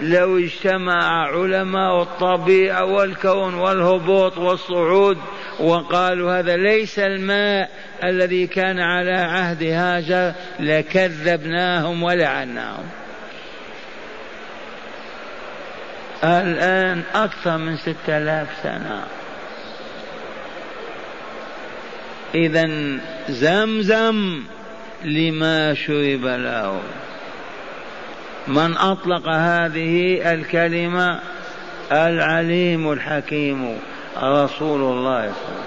لو 0.00 0.38
اجتمع 0.38 1.26
علماء 1.26 2.02
الطبيعة 2.02 2.84
والكون 2.84 3.54
والهبوط 3.54 4.38
والصعود 4.38 5.18
وقالوا 5.60 6.38
هذا 6.38 6.56
ليس 6.56 6.98
الماء 6.98 7.70
الذي 8.04 8.46
كان 8.46 8.80
على 8.80 9.12
عهد 9.12 9.62
هاجر 9.62 10.32
لكذبناهم 10.60 12.02
ولعناهم. 12.02 12.84
الآن 16.24 17.02
أكثر 17.14 17.58
من 17.58 17.76
ستة 17.76 18.18
آلاف 18.18 18.48
سنة. 18.62 19.04
إذا 22.34 22.70
زمزم 23.28 24.42
لما 25.04 25.74
شرب 25.74 26.24
له. 26.24 26.80
من 28.48 28.76
أطلق 28.76 29.28
هذه 29.28 30.20
الكلمة؟ 30.32 31.20
العليم 31.92 32.92
الحكيم 32.92 33.78
رسول 34.22 34.22
الله. 34.22 34.52
صلى 34.58 34.94
الله 34.94 35.10
عليه 35.10 35.30
وسلم 35.30 35.62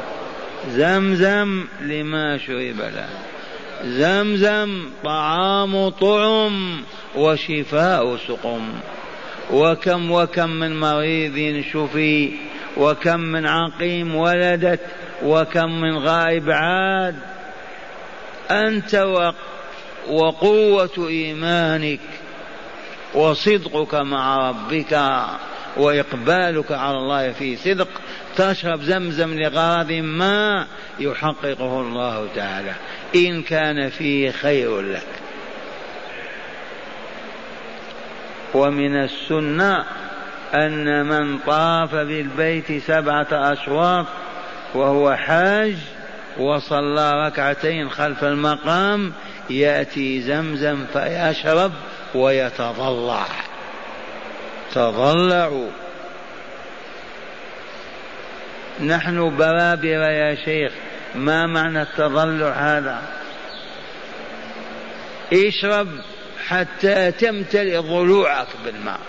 زمزم 0.70 1.66
لما 1.82 2.38
شرب 2.38 2.80
له. 2.80 3.10
زمزم 3.84 4.90
طعام 5.04 5.90
طعم 5.90 6.82
وشفاء 7.16 8.18
سقم. 8.18 8.74
وكم 9.52 10.12
وكم 10.12 10.50
من 10.50 10.80
مريض 10.80 11.64
شفي 11.74 12.32
وكم 12.78 13.20
من 13.20 13.46
عقيم 13.46 14.16
ولدت 14.16 14.80
وكم 15.24 15.82
من 15.82 15.98
غائب 15.98 16.52
عاد. 16.52 17.16
أنت 18.52 18.96
وقوة 20.10 21.08
إيمانك 21.10 22.00
وصدقك 23.14 23.96
مع 23.96 24.50
ربك 24.50 25.22
وإقبالك 25.78 26.72
على 26.72 26.98
الله 26.98 27.32
في 27.32 27.56
صدق. 27.56 27.88
تشرب 28.36 28.82
زمزم 28.82 29.40
لغرض 29.40 29.92
ما 29.92 30.68
يحققه 31.00 31.82
الله 31.82 32.28
تعالى. 32.36 32.74
إن 33.16 33.42
كان 33.42 33.90
فيه 33.90 34.32
خير 34.32 34.82
لك. 34.82 35.25
ومن 38.56 38.96
السنة 38.96 39.86
أن 40.54 41.06
من 41.06 41.38
طاف 41.38 41.96
بالبيت 41.96 42.84
سبعة 42.88 43.28
أشواط 43.32 44.06
وهو 44.74 45.16
حاج 45.16 45.76
وصلى 46.38 47.26
ركعتين 47.28 47.90
خلف 47.90 48.24
المقام 48.24 49.14
يأتي 49.50 50.22
زمزم 50.22 50.86
فيشرب 50.94 51.72
ويتضلع. 52.16 53.26
تضلعوا. 54.74 55.70
نحن 58.86 59.38
برابر 59.38 60.10
يا 60.12 60.36
شيخ 60.36 60.72
ما 61.16 61.48
معنى 61.48 61.82
التضلع 61.82 62.50
هذا؟ 62.52 63.02
اشرب. 65.34 65.88
حتى 66.48 67.12
تمتلئ 67.12 67.78
ضلوعك 67.78 68.48
بالماء. 68.66 69.00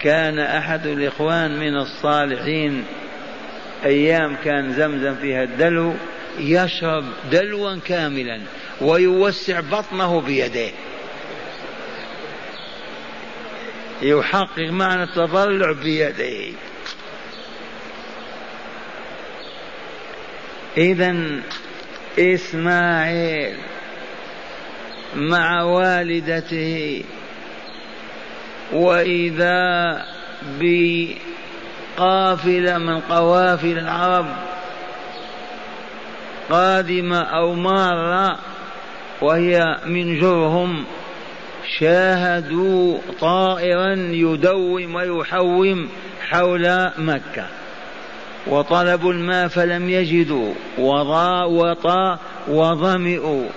كان 0.00 0.38
أحد 0.38 0.86
الإخوان 0.86 1.60
من 1.60 1.76
الصالحين 1.76 2.84
أيام 3.84 4.36
كان 4.44 4.72
زمزم 4.72 5.14
فيها 5.14 5.42
الدلو 5.42 5.94
يشرب 6.38 7.04
دلوا 7.32 7.78
كاملا 7.86 8.40
ويوسع 8.80 9.60
بطنه 9.60 10.20
بيديه. 10.20 10.72
يحقق 14.02 14.70
معنى 14.70 15.02
التضلع 15.02 15.72
بيديه. 15.72 16.52
إذا 20.76 21.16
إسماعيل 22.18 23.56
مع 25.16 25.62
والدته 25.62 27.04
وإذا 28.72 30.02
بقافلة 31.98 32.78
من 32.78 33.00
قوافل 33.00 33.78
العرب 33.78 34.26
قادمة 36.50 37.20
أو 37.20 37.54
مارة 37.54 38.38
وهي 39.22 39.78
من 39.86 40.20
جرهم 40.20 40.84
شاهدوا 41.78 42.98
طائرا 43.20 43.94
يدوم 43.96 44.94
ويحوم 44.94 45.88
حول 46.28 46.90
مكة. 46.98 47.46
وطلبوا 48.46 49.12
الماء 49.12 49.48
فلم 49.48 49.90
يجدوا 49.90 50.54
وضا 50.78 51.44
وطا 51.44 52.18
وظمئوا. 52.48 53.48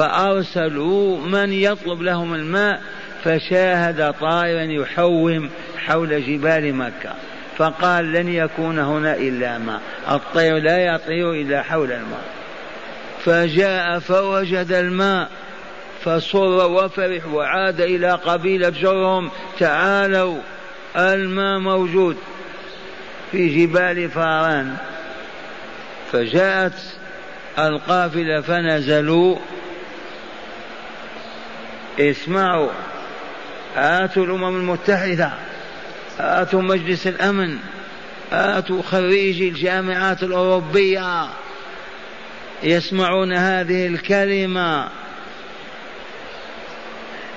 فأرسلوا 0.00 1.18
من 1.18 1.52
يطلب 1.52 2.02
لهم 2.02 2.34
الماء 2.34 2.82
فشاهد 3.24 4.14
طائرا 4.20 4.62
يحوم 4.62 5.50
حول 5.78 6.26
جبال 6.26 6.74
مكة. 6.74 7.14
فقال 7.58 8.12
لن 8.12 8.28
يكون 8.28 8.78
هنا 8.78 9.16
إلا 9.16 9.58
ماء. 9.58 9.80
الطير 10.10 10.58
لا 10.58 10.78
يطير 10.78 11.32
إلا 11.32 11.62
حول 11.62 11.92
الماء. 11.92 12.22
فجاء 13.24 13.98
فوجد 13.98 14.72
الماء 14.72 15.28
فصر 16.04 16.70
وفرح 16.70 17.26
وعاد 17.26 17.80
إلى 17.80 18.10
قبيلة 18.10 18.68
جرهم. 18.68 19.30
تعالوا 19.58 20.38
الماء 20.96 21.58
موجود 21.58 22.16
في 23.32 23.66
جبال 23.66 24.10
فاران. 24.10 24.76
فجاءت 26.12 26.74
القافلة 27.58 28.40
فنزلوا 28.40 29.36
اسمعوا. 32.00 32.70
آتوا 33.76 34.24
الأمم 34.24 34.56
المتحدة. 34.56 35.32
آتوا 36.20 36.62
مجلس 36.62 37.06
الأمن. 37.06 37.58
آتوا 38.32 38.82
خريجي 38.82 39.48
الجامعات 39.48 40.22
الأوروبية. 40.22 41.28
يسمعون 42.62 43.32
هذه 43.32 43.86
الكلمة. 43.86 44.88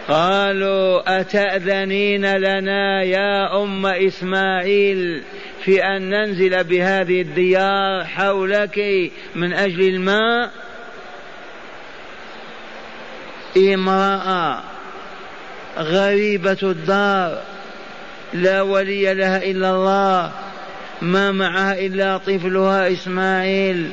قالوا 0.08 1.20
أتأذنين 1.20 2.38
لنا 2.38 3.04
يا 3.04 3.64
أم 3.64 3.86
إسماعيل 3.86 5.24
في 5.64 5.84
أن 5.84 6.10
ننزل 6.10 6.64
بهذه 6.64 7.22
الديار 7.22 8.04
حولك 8.06 8.80
من 9.36 9.54
أجل 9.54 9.82
الماء؟ 9.82 10.63
امرأة 13.58 14.64
غريبة 15.78 16.58
الدار 16.64 17.42
لا 18.34 18.62
ولي 18.62 19.14
لها 19.14 19.44
إلا 19.44 19.72
الله 19.72 20.32
ما 21.02 21.32
معها 21.32 21.80
إلا 21.80 22.18
طفلها 22.18 22.92
إسماعيل 22.92 23.90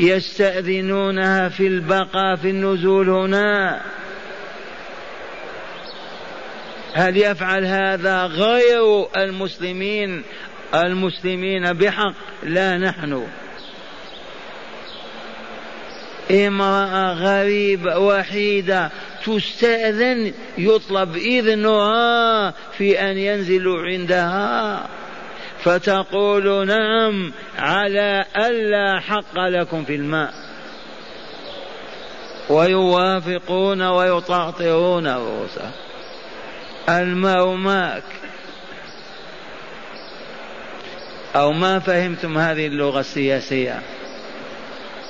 يستأذنونها 0.00 1.48
في 1.48 1.66
البقاء 1.66 2.36
في 2.36 2.50
النزول 2.50 3.10
هنا. 3.10 3.80
هل 6.94 7.16
يفعل 7.16 7.64
هذا 7.64 8.26
غير 8.26 9.06
المسلمين؟ 9.16 10.22
المسلمين 10.74 11.72
بحق 11.72 12.14
لا 12.42 12.78
نحن. 12.78 13.26
امرأة 16.30 17.12
غريبة 17.12 17.98
وحيدة 17.98 18.90
تستأذن 19.26 20.32
يطلب 20.58 21.16
إذنها 21.16 22.50
في 22.78 23.00
أن 23.00 23.18
ينزلوا 23.18 23.82
عندها. 23.82 24.86
فتقول 25.64 26.66
نعم 26.66 27.32
على 27.58 28.24
ألا 28.36 29.00
حق 29.00 29.38
لكم 29.38 29.84
في 29.84 29.94
الماء. 29.94 30.48
ويوافقون 32.50 33.82
ويطاطرون 33.82 35.06
رؤوسهم 35.06 35.70
الماء 36.88 37.46
ماك 37.54 38.02
أو 41.36 41.52
ما 41.52 41.78
فهمتم 41.78 42.38
هذه 42.38 42.66
اللغة 42.66 43.00
السياسية؟ 43.00 43.82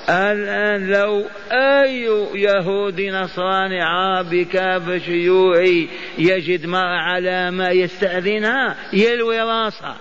الآن 0.09 0.91
لو 0.91 1.27
أي 1.53 2.03
يهودي 2.35 3.11
نصراني 3.11 3.83
عربي 3.83 4.45
كافر 4.45 4.99
شيوعي 4.99 5.89
يجد 6.19 6.67
مرأة 6.67 7.01
على 7.01 7.51
ما 7.51 7.69
يستأذنها 7.69 8.77
يلوي 8.93 9.41
راسها 9.41 9.97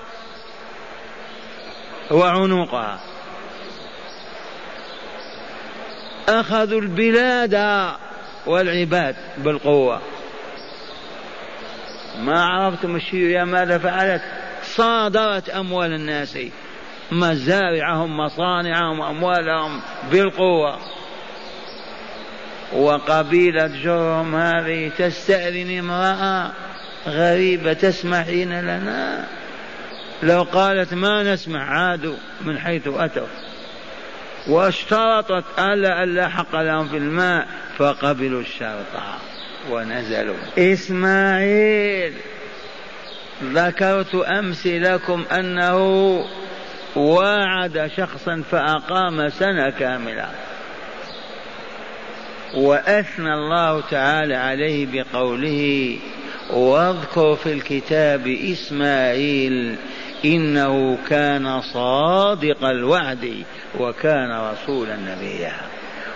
وعنقها. 2.12 3.00
أخذوا 6.30 6.82
البلاد 6.82 7.56
والعباد 8.46 9.16
بالقوة. 9.38 10.02
ما 12.20 12.44
عرفتم 12.44 12.96
الشيوعية 12.96 13.44
ماذا 13.44 13.78
فعلت؟ 13.78 14.22
صادرت 14.64 15.50
أموال 15.50 15.94
الناس. 15.94 16.38
مزارعهم 17.12 18.18
مصانعهم 18.18 19.02
أموالهم 19.02 19.82
بالقوة. 20.12 20.78
وقبيلة 22.74 23.68
جرهم 23.68 24.36
هذه 24.36 24.92
تستأذن 24.98 25.78
امرأة 25.80 26.52
غريبة 27.08 27.74
تسمحين 27.74 28.62
لنا؟ 28.62 29.26
لو 30.24 30.44
قالت 30.44 30.94
ما 30.94 31.24
نسمع 31.24 31.64
عادوا 31.64 32.16
من 32.42 32.60
حيث 32.60 32.88
أتوا. 32.88 33.28
واشترطت 34.48 35.46
ألا 35.60 36.04
ألا 36.04 36.30
حق 36.30 36.56
لهم 36.56 36.88
في 36.88 36.98
الماء 36.98 37.48
فقبلوا 37.78 38.42
الشرط 38.42 38.86
ونزلوا. 39.70 40.36
إسماعيل 40.58 42.14
ذكرت 43.44 44.16
أمس 44.16 44.68
لكم 44.68 45.26
أنه 45.32 45.78
واعد 46.98 47.92
شخصا 47.98 48.44
فأقام 48.52 49.30
سنة 49.30 49.70
كاملة. 49.70 50.30
وأثنى 52.56 53.34
الله 53.34 53.82
تعالى 53.82 54.36
عليه 54.36 54.88
بقوله 54.94 55.98
واذكر 56.54 57.36
في 57.36 57.54
الكتاب 57.54 58.28
إسماعيل 58.28 59.76
إنه 60.26 60.98
كان 61.10 61.62
صادق 61.62 62.66
الوعد 62.66 63.44
وكان 63.80 64.52
رسولا 64.52 64.96
نبيا. 64.96 65.54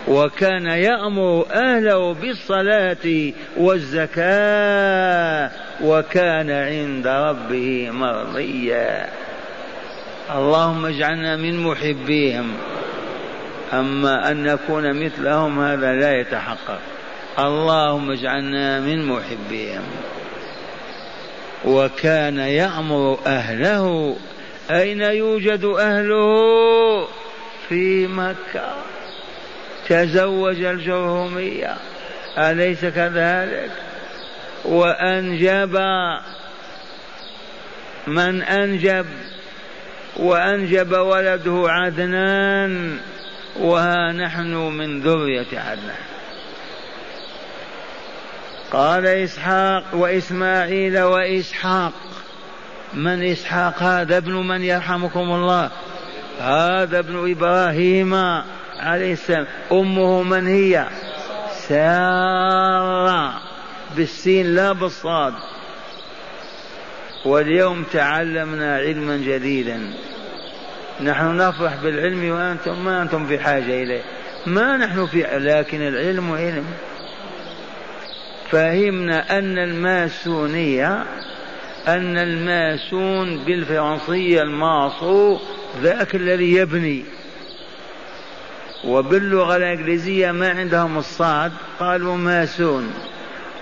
وكان 0.07 0.65
يأمر 0.65 1.45
أهله 1.51 2.13
بالصلاة 2.13 3.31
والزكاة 3.57 5.51
وكان 5.83 6.51
عند 6.51 7.07
ربه 7.07 7.89
مرضيا. 7.91 9.20
اللهم 10.35 10.85
اجعلنا 10.85 11.35
من 11.35 11.63
محبيهم. 11.63 12.53
أما 13.73 14.31
أن 14.31 14.43
نكون 14.43 15.05
مثلهم 15.05 15.59
هذا 15.59 15.93
لا 15.93 16.19
يتحقق. 16.19 16.79
اللهم 17.39 18.11
اجعلنا 18.11 18.79
من 18.79 19.05
محبيهم. 19.05 19.83
وكان 21.65 22.37
يأمر 22.37 23.19
أهله. 23.27 24.15
أين 24.71 25.01
يوجد 25.01 25.65
أهله؟ 25.65 27.07
في 27.69 28.07
مكة. 28.07 28.75
تزوج 29.89 30.63
الجرهمية. 30.63 31.75
أليس 32.37 32.85
كذلك؟ 32.85 33.71
وأنجب. 34.65 35.79
من 38.07 38.41
أنجب؟ 38.41 39.05
وأنجب 40.21 40.91
ولده 40.91 41.63
عدنان 41.67 42.97
وها 43.59 44.11
نحن 44.11 44.53
من 44.53 45.01
ذرية 45.01 45.59
عدنان 45.59 46.11
قال 48.71 49.05
إسحاق 49.05 49.83
وإسماعيل 49.93 50.99
وإسحاق 50.99 51.93
من 52.93 53.23
إسحاق؟ 53.23 53.83
هذا 53.83 54.17
ابن 54.17 54.33
من 54.33 54.63
يرحمكم 54.63 55.31
الله. 55.31 55.71
هذا 56.39 56.99
ابن 56.99 57.31
إبراهيم 57.31 58.13
عليه 58.79 59.13
السلام. 59.13 59.47
أمه 59.71 60.23
من 60.23 60.47
هي؟ 60.47 60.87
سارة 61.67 63.33
بالسين 63.95 64.55
لا 64.55 64.71
بالصاد. 64.71 65.33
واليوم 67.25 67.83
تعلمنا 67.83 68.75
علما 68.75 69.17
جديدا. 69.17 69.79
نحن 71.01 71.37
نفرح 71.37 71.75
بالعلم 71.83 72.31
وأنتم 72.31 72.85
ما 72.85 73.01
أنتم 73.01 73.27
في 73.27 73.39
حاجة 73.39 73.83
إليه. 73.83 74.01
ما 74.45 74.77
نحن 74.77 75.05
في 75.05 75.21
لكن 75.21 75.81
العلم 75.81 76.31
علم. 76.31 76.65
فهمنا 78.51 79.37
أن 79.37 79.57
الماسونية 79.57 81.03
أن 81.87 82.17
الماسون 82.17 83.37
بالفرنسية 83.37 84.41
الماصو 84.41 85.39
ذاك 85.81 86.15
الذي 86.15 86.53
يبني. 86.53 87.03
وباللغة 88.83 89.55
الإنجليزية 89.55 90.31
ما 90.31 90.49
عندهم 90.49 90.97
الصاد 90.97 91.51
قالوا 91.79 92.17
ماسون. 92.17 92.93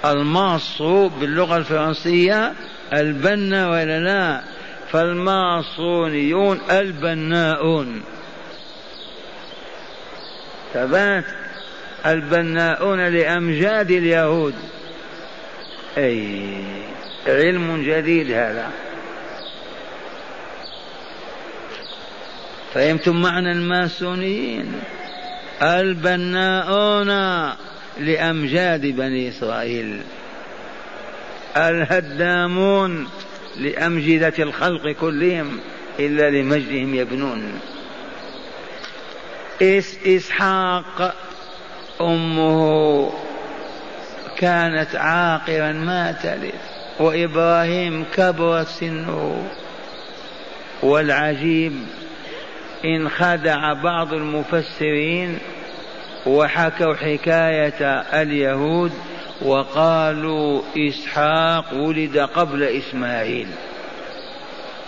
الماصو 0.05 1.07
باللغة 1.07 1.57
الفرنسية 1.57 2.53
البنا 2.93 3.69
ولا 3.69 3.99
لا؟ 3.99 4.41
فالماصونيون 4.91 6.61
البناؤون. 6.71 8.01
ثبات 10.73 11.25
البناؤون 12.05 13.07
لأمجاد 13.07 13.91
اليهود. 13.91 14.53
أي 15.97 16.41
علم 17.27 17.83
جديد 17.87 18.31
هذا. 18.31 18.69
فهمتم 22.73 23.21
معنى 23.21 23.51
الماسونيين 23.51 24.81
البناؤون 25.61 27.09
لأمجاد 27.99 28.81
بني 28.81 29.29
إسرائيل. 29.29 30.01
الهدامون 31.57 33.07
لأمجدة 33.57 34.33
الخلق 34.39 34.91
كلهم 34.91 35.59
إلا 35.99 36.29
لمجدهم 36.29 36.95
يبنون. 36.95 37.59
إس 39.61 39.97
إسحاق 40.05 41.15
أمه 42.01 43.11
كانت 44.37 44.95
عاقرا 44.95 45.71
ما 45.71 46.11
تلد 46.11 46.53
وإبراهيم 46.99 48.05
كبرت 48.13 48.67
سنه. 48.67 49.47
والعجيب 50.83 51.73
إن 52.85 53.09
خدع 53.09 53.73
بعض 53.73 54.13
المفسرين 54.13 55.37
وحكوا 56.25 56.95
حكاية 56.95 57.83
اليهود 58.21 58.91
وقالوا 59.41 60.61
إسحاق 60.77 61.73
ولد 61.73 62.17
قبل 62.17 62.63
إسماعيل. 62.63 63.47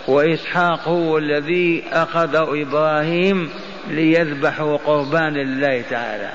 وإسحاق 0.08 0.88
هو 0.88 1.18
الذي 1.18 1.84
أخذه 1.92 2.62
إبراهيم 2.62 3.50
ليذبحوا 3.88 4.76
قربان 4.76 5.34
لله 5.34 5.82
تعالى. 5.90 6.32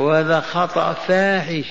وهذا 0.00 0.40
خطأ 0.40 0.92
فاحش. 0.92 1.66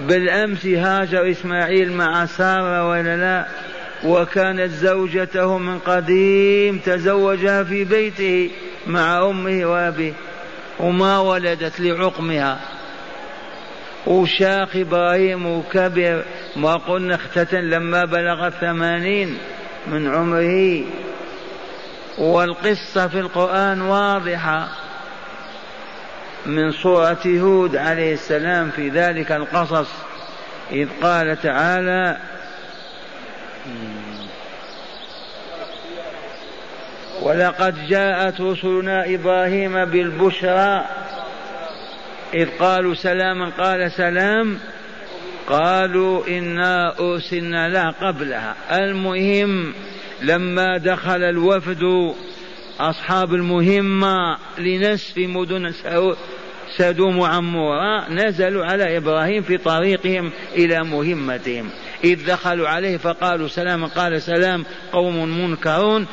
بالأمس 0.00 0.66
هاجر 0.66 1.30
إسماعيل 1.30 1.92
مع 1.92 2.26
سارة 2.26 2.88
ولا 2.88 3.16
لا؟ 3.16 3.46
وكانت 4.04 4.70
زوجته 4.70 5.58
من 5.58 5.78
قديم 5.78 6.78
تزوجها 6.78 7.64
في 7.64 7.84
بيته 7.84 8.50
مع 8.86 9.30
أمه 9.30 9.66
وأبيه. 9.66 10.12
وما 10.80 11.18
ولدت 11.18 11.80
لعقمها. 11.80 12.60
وشاخ 14.06 14.76
إبراهيم 14.76 15.46
وكبر 15.46 16.24
ما 16.56 16.76
قلنا 16.76 17.14
اختتن 17.14 17.60
لما 17.60 18.04
بلغ 18.04 18.46
الثمانين 18.46 19.38
من 19.86 20.14
عمره. 20.14 20.84
والقصة 22.18 23.08
في 23.08 23.20
القرآن 23.20 23.80
واضحة 23.80 24.68
من 26.46 26.72
سورة 26.72 27.22
هود 27.26 27.76
عليه 27.76 28.14
السلام 28.14 28.70
في 28.70 28.88
ذلك 28.88 29.32
القصص. 29.32 29.88
إذ 30.72 30.88
قال 31.02 31.40
تعالى 31.42 32.18
ولقد 37.24 37.86
جاءت 37.88 38.40
رسلنا 38.40 39.14
إبراهيم 39.14 39.84
بالبشرى 39.84 40.84
إذ 42.34 42.48
قالوا 42.58 42.94
سلاما 42.94 43.50
قال 43.50 43.92
سلام 43.92 44.58
قالوا 45.48 46.26
إنا 46.28 46.98
أرسلنا 47.00 47.68
لا 47.68 47.90
قبلها. 47.90 48.54
المهم 48.72 49.74
لما 50.22 50.78
دخل 50.78 51.22
الوفد 51.22 52.14
أصحاب 52.80 53.34
المهمة 53.34 54.36
لنسف 54.58 55.18
مدن 55.18 55.72
سدوم 56.76 57.18
وعمورة 57.18 58.10
نزلوا 58.10 58.64
على 58.64 58.96
إبراهيم 58.96 59.42
في 59.42 59.56
طريقهم 59.56 60.30
إلى 60.54 60.84
مهمتهم. 60.84 61.70
إذ 62.04 62.26
دخلوا 62.26 62.68
عليه 62.68 62.96
فقالوا 62.96 63.48
سلاما 63.48 63.86
قال 63.86 64.22
سلام 64.22 64.64
قوم 64.92 65.38
منكرون. 65.38 66.06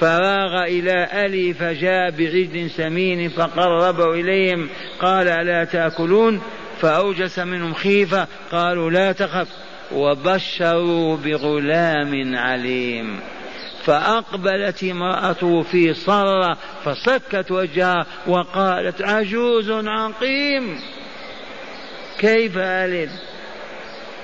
فراغ 0.00 0.64
إلى 0.64 1.08
ألي 1.26 1.54
فجاء 1.54 2.10
بعجل 2.10 2.70
سمين 2.70 3.28
فقربه 3.28 4.14
إليهم 4.14 4.68
قال 5.00 5.28
ألا 5.28 5.64
تأكلون؟ 5.64 6.42
فأوجس 6.80 7.38
منهم 7.38 7.74
خيفة 7.74 8.26
قالوا 8.52 8.90
لا 8.90 9.12
تخف 9.12 9.48
وبشروا 9.92 11.16
بغلام 11.16 12.36
عليم. 12.36 13.20
فأقبلت 13.84 14.84
امرأته 14.84 15.62
في 15.62 15.94
صرة 15.94 16.56
فصكت 16.84 17.50
وجهها 17.50 18.06
وقالت 18.26 19.02
عجوز 19.02 19.70
عقيم؟ 19.70 20.80
كيف 22.18 22.58
ألد؟ 22.58 23.10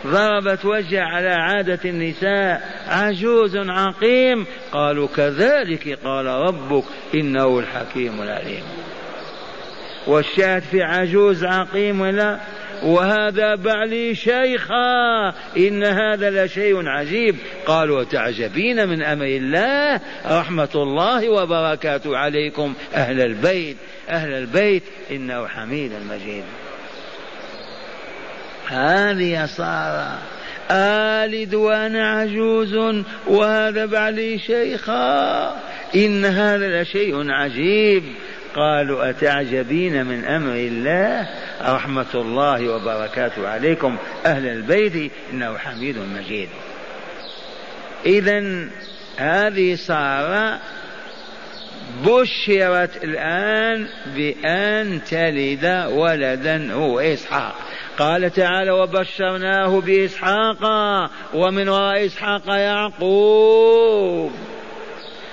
ضربت 0.07 0.65
وجه 0.65 1.03
على 1.03 1.29
عادة 1.29 1.79
النساء 1.85 2.83
عجوز 2.89 3.57
عقيم. 3.57 4.47
قالوا 4.73 5.09
كذلك 5.17 5.99
قال 6.05 6.27
ربك 6.27 6.85
إنه 7.15 7.59
الحكيم 7.59 8.23
العليم. 8.23 8.63
والشاهد 10.07 10.63
في 10.63 10.83
عجوز 10.83 11.45
عقيم 11.45 12.01
ولا 12.01 12.39
وهذا 12.83 13.55
بعلي 13.55 14.15
شيخا 14.15 15.29
إن 15.57 15.85
هذا 15.85 16.45
لشيء 16.45 16.89
عجيب. 16.89 17.37
قالوا 17.67 18.05
تعجبين 18.05 18.89
من 18.89 19.03
أمر 19.03 19.27
الله؟ 19.27 20.01
رحمة 20.27 20.69
الله 20.75 21.29
وبركاته 21.29 22.17
عليكم 22.17 22.75
أهل 22.95 23.21
البيت 23.21 23.77
أهل 24.09 24.33
البيت 24.33 24.83
إنه 25.11 25.47
حميد 25.47 25.93
مجيد. 26.11 26.45
هذه 28.69 29.47
صار 29.47 30.19
آلد 30.71 31.55
وأنا 31.55 32.11
عجوز 32.11 32.75
وهذا 33.27 33.87
بعلي 33.87 34.39
شيخا. 34.39 35.57
إن 35.97 36.25
هذا 36.25 36.83
لشيء 36.83 37.31
عجيب. 37.31 38.03
قالوا 38.57 39.11
أتعجبين 39.11 40.07
من 40.07 40.25
أمر 40.25 40.55
الله؟ 40.55 41.29
رحمة 41.63 42.15
الله 42.15 42.69
وبركاته 42.69 43.49
عليكم. 43.49 43.97
أهل 44.27 44.47
البيت 44.47 45.13
إنه 45.33 45.59
حميد 45.59 45.97
مجيد. 45.99 46.49
إذا 48.07 48.69
هذه 49.17 49.75
صار 49.75 50.59
بشرت 52.07 53.05
الآن 53.05 53.87
بأن 54.17 55.01
تلد 55.05 55.87
ولدا 55.91 56.73
هو 56.73 57.01
إسحاق. 57.01 57.66
قال 57.99 58.33
تعالى 58.33 58.71
وبشرناه 58.71 59.81
بإسحاق 59.81 60.59
ومن 61.35 61.69
وراء 61.69 62.07
إسحاق 62.07 62.49
يعقوب. 62.49 64.33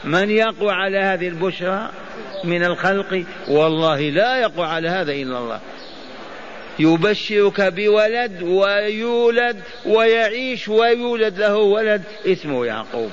من 0.04 0.30
يقوى 0.30 0.71
على 0.71 0.97
هذه 0.97 1.28
البشرى 1.28 1.89
من 2.43 2.63
الخلق؟ 2.63 3.23
والله 3.47 4.02
لا 4.02 4.38
يقوى 4.38 4.65
على 4.65 4.89
هذا 4.89 5.12
إلا 5.12 5.38
الله. 5.38 5.60
يبشرك 6.80 7.62
بولد 7.62 8.43
ويولد 8.43 9.62
ويعيش 9.86 10.67
ويولد 10.67 11.39
له 11.39 11.58
ولد 11.58 12.04
اسمه 12.26 12.65
يعقوب. 12.65 13.12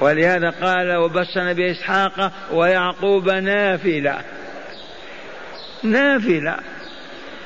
ولهذا 0.00 0.50
قال 0.50 0.96
وبشرنا 0.96 1.52
بإسحاق 1.52 2.32
ويعقوب 2.52 3.30
نافلة 3.30 4.18
نافلة 5.82 6.56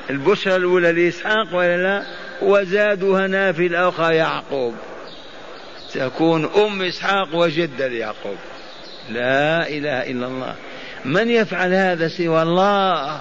البشرى 0.09 0.55
الأولى 0.55 0.91
لإسحاق 0.91 1.47
ولا 1.55 1.77
لا 1.77 2.03
وزادها 2.41 3.27
نافلة 3.27 3.89
أخرى 3.89 4.15
يعقوب. 4.15 4.75
تكون 5.93 6.45
أم 6.45 6.81
إسحاق 6.81 7.35
وجدة 7.35 7.87
ليعقوب. 7.87 8.37
لا 9.09 9.69
إله 9.69 10.11
إلا 10.11 10.27
الله. 10.27 10.55
من 11.05 11.29
يفعل 11.29 11.73
هذا 11.73 12.07
سوى 12.07 12.41
الله؟ 12.41 13.19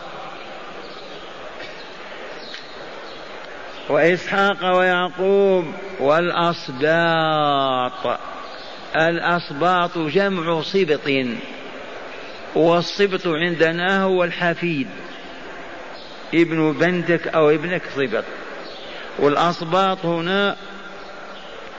وإسحاق 3.88 4.77
ويعقوب 4.77 5.64
والأصباط 6.01 7.40
الأصباط 8.96 9.99
جمع 9.99 10.61
صبط 10.61 11.11
والصبط 12.55 13.27
عندنا 13.27 14.03
هو 14.03 14.25
الحفيد. 14.25 14.87
ابن 16.35 16.73
بنتك 16.73 17.29
أو 17.29 17.51
ابنك 17.51 17.83
صبط 17.97 18.25
والأصباط 19.19 20.05
هنا 20.05 20.57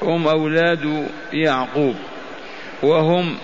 هم 0.02 0.28
أولاد 0.28 1.08
يعقوب 1.34 1.96
وهم 2.84 3.38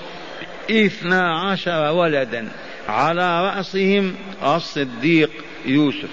اثنا 0.72 1.39
عشر 1.39 1.92
ولدا 1.92 2.48
على 2.88 3.46
رأسهم 3.46 4.16
الصديق 4.44 5.30
يوسف 5.66 6.10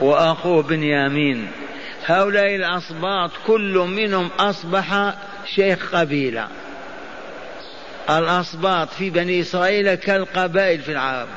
وأخوه 0.00 0.62
بنيامين. 0.62 1.48
هؤلاء 2.06 2.54
الأصباط 2.54 3.30
كل 3.46 3.86
منهم 3.96 4.28
أصبح 4.38 5.14
شيخ 5.54 5.94
قبيلة. 5.94 6.48
الأصباط 8.10 8.88
في 8.88 9.10
بني 9.10 9.40
إسرائيل 9.40 9.94
كالقبائل 9.94 10.80
في 10.80 10.92
العرب. 10.92 11.28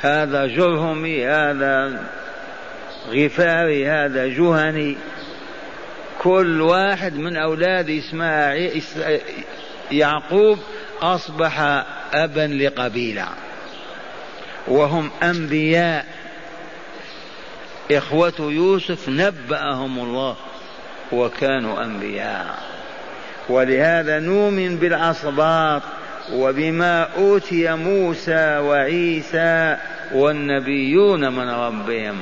هذا 0.00 0.46
جرهمي 0.46 1.26
هذا 1.26 2.04
غفاري 3.10 3.86
هذا 3.86 4.26
جهني. 4.26 4.96
كل 6.18 6.60
واحد 6.60 7.14
من 7.14 7.36
أولاد 7.36 7.90
إسماعيل 7.90 8.82
يعقوب 9.90 10.58
أصبح 11.02 11.60
أبا 12.12 12.46
لقبيلة. 12.46 13.28
وهم 14.68 15.10
أنبياء. 15.22 16.06
إخوة 17.90 18.34
يوسف 18.38 19.08
نبأهم 19.08 19.98
الله 19.98 20.36
وكانوا 21.12 21.84
أنبياء. 21.84 22.58
ولهذا 23.48 24.18
نؤمن 24.18 24.76
بالأصباط 24.76 25.82
وبما 26.32 27.02
أوتي 27.02 27.74
موسى 27.74 28.58
وعيسى 28.58 29.76
والنبيون 30.14 31.32
من 31.32 31.48
ربهم. 31.48 32.16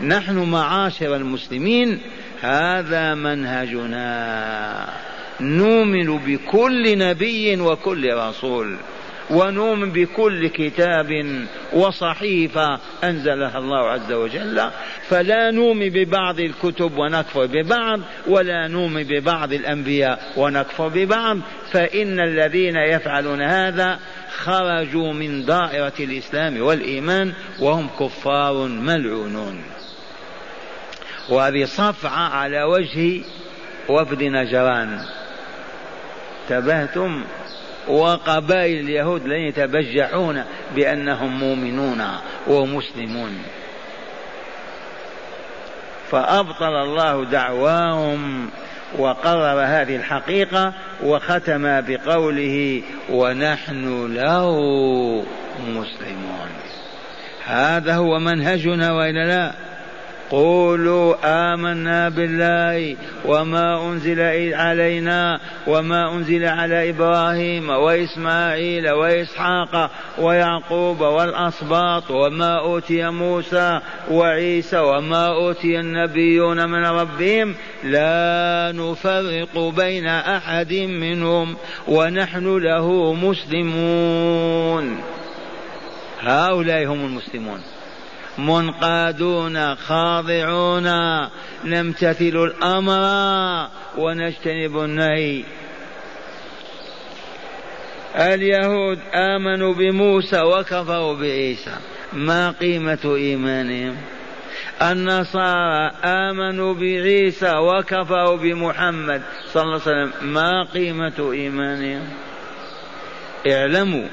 نحن 0.00 0.38
معاشر 0.38 1.16
المسلمين 1.16 2.00
هذا 2.40 3.14
منهجنا. 3.14 4.88
نؤمن 5.40 6.18
بكل 6.18 6.98
نبي 6.98 7.60
وكل 7.60 8.14
رسول. 8.14 8.76
ونؤمن 9.30 9.90
بكل 9.90 10.46
كتاب 10.46 11.46
وصحيفة 11.72 12.78
أنزلها 13.04 13.58
الله 13.58 13.90
عز 13.90 14.12
وجل. 14.12 14.70
فلا 15.08 15.50
نؤمن 15.50 15.88
ببعض 15.88 16.40
الكتب 16.40 16.98
ونكفر 16.98 17.46
ببعض 17.46 18.00
ولا 18.26 18.68
نؤمن 18.68 19.02
ببعض 19.02 19.52
الأنبياء 19.52 20.32
ونكفر 20.36 20.88
ببعض. 20.88 21.38
فإن 21.72 22.20
الذين 22.20 22.76
يفعلون 22.76 23.42
هذا 23.42 23.98
خرجوا 24.36 25.12
من 25.12 25.44
دائرة 25.44 25.92
الإسلام 26.00 26.62
والإيمان 26.62 27.32
وهم 27.60 27.88
كفار 28.00 28.68
ملعونون. 28.68 29.62
وهذه 31.28 31.64
صفعة 31.64 32.28
على 32.28 32.62
وجه 32.62 33.20
وفد 33.88 34.22
نجران. 34.22 35.00
انتبهتم؟ 36.50 37.24
وقبائل 37.88 38.80
اليهود 38.80 39.26
لن 39.26 39.40
يتبجحون 39.40 40.44
بأنهم 40.74 41.38
مؤمنون 41.40 42.02
ومسلمون. 42.46 43.42
فأبطل 46.10 46.76
الله 46.82 47.24
دعواهم 47.24 48.50
وقرر 48.98 49.64
هذه 49.64 49.96
الحقيقة 49.96 50.72
وختم 51.02 51.80
بقوله 51.80 52.82
ونحن 53.10 54.14
له 54.14 54.60
مسلمون. 55.68 56.48
هذا 57.46 57.94
هو 57.94 58.18
منهجنا 58.18 58.92
وإلا 58.92 59.26
لا؟ 59.26 59.52
قولوا 60.30 61.14
آمنا 61.24 62.08
بالله 62.08 62.96
وما 63.24 63.88
أنزل 63.88 64.20
علينا 64.54 65.40
وما 65.66 66.14
أنزل 66.14 66.44
على 66.44 66.90
إبراهيم 66.90 67.70
وإسماعيل 67.70 68.90
وإسحاق 68.90 69.90
ويعقوب 70.18 71.00
والأسباط 71.00 72.10
وما 72.10 72.58
أوتي 72.58 73.10
موسى 73.10 73.80
وعيسى 74.10 74.78
وما 74.78 75.26
أوتي 75.26 75.80
النبيون 75.80 76.68
من 76.68 76.86
ربهم 76.86 77.54
لا 77.84 78.72
نفرق 78.76 79.58
بين 79.76 80.06
أحد 80.06 80.72
منهم 80.72 81.56
ونحن 81.88 82.58
له 82.58 83.14
مسلمون. 83.14 84.98
هؤلاء 86.20 86.86
هم 86.86 87.04
المسلمون. 87.06 87.75
منقادون 88.38 89.74
خاضعون. 89.74 90.88
نمتثل 91.64 92.36
الأمر 92.36 93.68
ونجتنب 93.98 94.78
النهي. 94.78 95.44
اليهود 98.16 98.98
آمنوا 99.14 99.74
بموسى 99.74 100.40
وكفروا 100.40 101.14
بعيسى. 101.14 101.76
ما 102.12 102.50
قيمة 102.50 102.98
إيمانهم؟ 103.04 103.96
النصارى 104.82 105.90
آمنوا 106.04 106.74
بعيسى 106.74 107.56
وكفروا 107.56 108.36
بمحمد 108.36 109.22
صلى 109.52 109.62
الله 109.62 109.72
عليه 109.72 109.82
وسلم. 109.82 110.12
ما 110.22 110.64
قيمة 110.74 111.32
إيمانهم؟ 111.32 112.08
اعلموا 113.50 114.08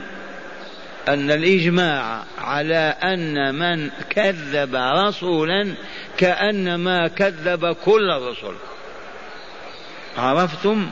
أن 1.07 1.31
الإجماع 1.31 2.23
على 2.37 2.95
أن 3.03 3.55
من 3.55 3.89
كذب 4.09 4.75
رسولا 4.75 5.75
كأنما 6.17 7.07
كذب 7.07 7.75
كل 7.85 8.11
الرسل 8.11 8.55
عرفتم؟ 10.17 10.89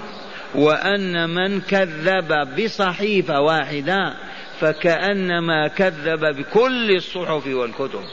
وأن 0.56 1.30
من 1.30 1.62
كذب 1.62 2.62
بصحيفة 2.64 3.42
واحدة 3.42 4.14
فكأنما 4.60 5.68
كذب 5.68 6.36
بكل 6.36 6.96
الصحف 6.96 7.48
والكتب. 7.48 8.04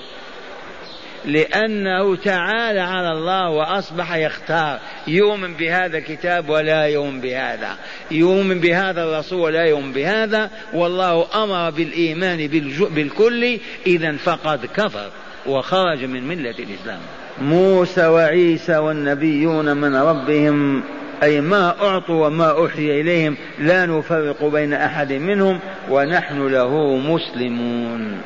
لأنه 1.24 2.16
تعالى 2.16 2.80
على 2.80 3.12
الله 3.12 3.50
وأصبح 3.50 4.14
يختار. 4.14 4.78
يؤمن 5.06 5.54
بهذا 5.54 5.98
الكتاب 5.98 6.48
ولا 6.48 6.86
يؤمن 6.86 7.20
بهذا. 7.20 7.76
يؤمن 8.10 8.60
بهذا 8.60 9.04
الرسول 9.04 9.40
ولا 9.40 9.64
يؤمن 9.64 9.92
بهذا. 9.92 10.50
والله 10.74 11.26
أمر 11.44 11.70
بالإيمان 11.70 12.46
بالكل. 12.90 13.58
إذا 13.86 14.16
فقد 14.16 14.66
كفر 14.66 15.10
وخرج 15.46 16.04
من 16.04 16.28
ملة 16.28 16.54
الإسلام. 16.58 17.00
موسى 17.40 18.06
وعيسى 18.06 18.76
والنبيون 18.76 19.76
من 19.76 19.96
ربهم 19.96 20.82
أي 21.22 21.40
ما 21.40 21.74
أعطوا 21.80 22.26
وما 22.26 22.50
أوحي 22.50 23.00
إليهم 23.00 23.36
لا 23.58 23.86
نفرق 23.86 24.44
بين 24.44 24.72
أحد 24.72 25.12
منهم 25.12 25.60
ونحن 25.90 26.46
له 26.46 26.96
مسلمون. 26.96 28.20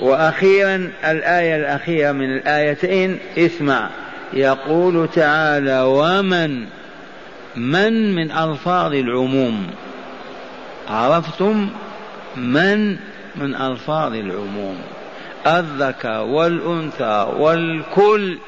وأخيرا 0.00 0.90
الآية 1.04 1.56
الأخيرة 1.56 2.12
من 2.12 2.36
الآيتين 2.36 3.18
اسمع. 3.38 3.90
يقول 4.32 5.08
تعالى 5.14 5.82
ومن 5.82 6.64
من 7.56 8.14
من 8.14 8.30
ألفاظ 8.30 8.94
العموم؟ 8.94 9.66
عرفتم؟ 10.88 11.70
من 12.36 12.90
من 13.36 13.54
ألفاظ 13.54 14.14
العموم. 14.14 14.78
الذكر 15.46 16.20
والأنثى 16.20 17.32
والكل. 17.38 18.38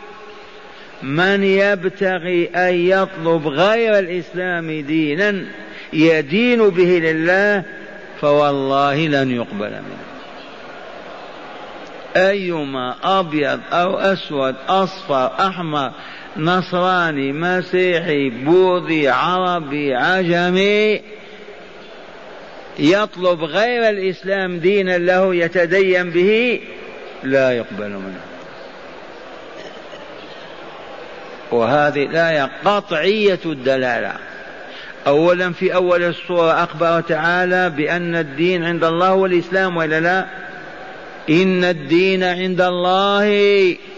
من 1.03 1.45
يبتغي 1.45 2.51
أن 2.55 2.75
يطلب 2.75 3.47
غير 3.47 3.99
الإسلام 3.99 4.81
دينا 4.81 5.45
يدين 5.93 6.69
به 6.69 7.01
لله 7.05 7.63
فوالله 8.21 9.07
لن 9.07 9.31
يقبل 9.31 9.71
منه. 9.71 10.16
أيما 12.17 12.95
أبيض 13.05 13.61
أو 13.73 13.99
أسود 13.99 14.55
أصفر 14.69 15.31
أحمر 15.41 15.93
نصراني 16.37 17.33
مسيحي 17.33 18.31
بوذي 18.31 19.09
عربي 19.09 19.95
عجمي 19.95 21.01
يطلب 22.79 23.45
غير 23.45 23.89
الإسلام 23.89 24.59
دينا 24.59 24.99
له 24.99 25.35
يتدين 25.35 26.11
به؟ 26.11 26.61
لا 27.23 27.53
يقبل 27.53 27.89
منه. 27.89 28.21
وهذه 31.51 32.03
الآية 32.03 32.51
قطعية 32.65 33.39
الدلالة. 33.47 34.13
أولا 35.07 35.53
في 35.53 35.75
أول 35.75 36.03
السورة 36.03 36.63
أخبر 36.63 37.01
تعالى 37.01 37.71
بأن 37.71 38.17
الدين 38.17 38.65
عند 38.65 38.85
الله 38.85 39.09
هو 39.09 39.27
الإسلام 39.27 39.77
ولا 39.77 40.01
لا؟ 40.01 40.27
إن 41.31 41.65
الدين 41.65 42.25
عند 42.25 42.61
الله 42.61 43.29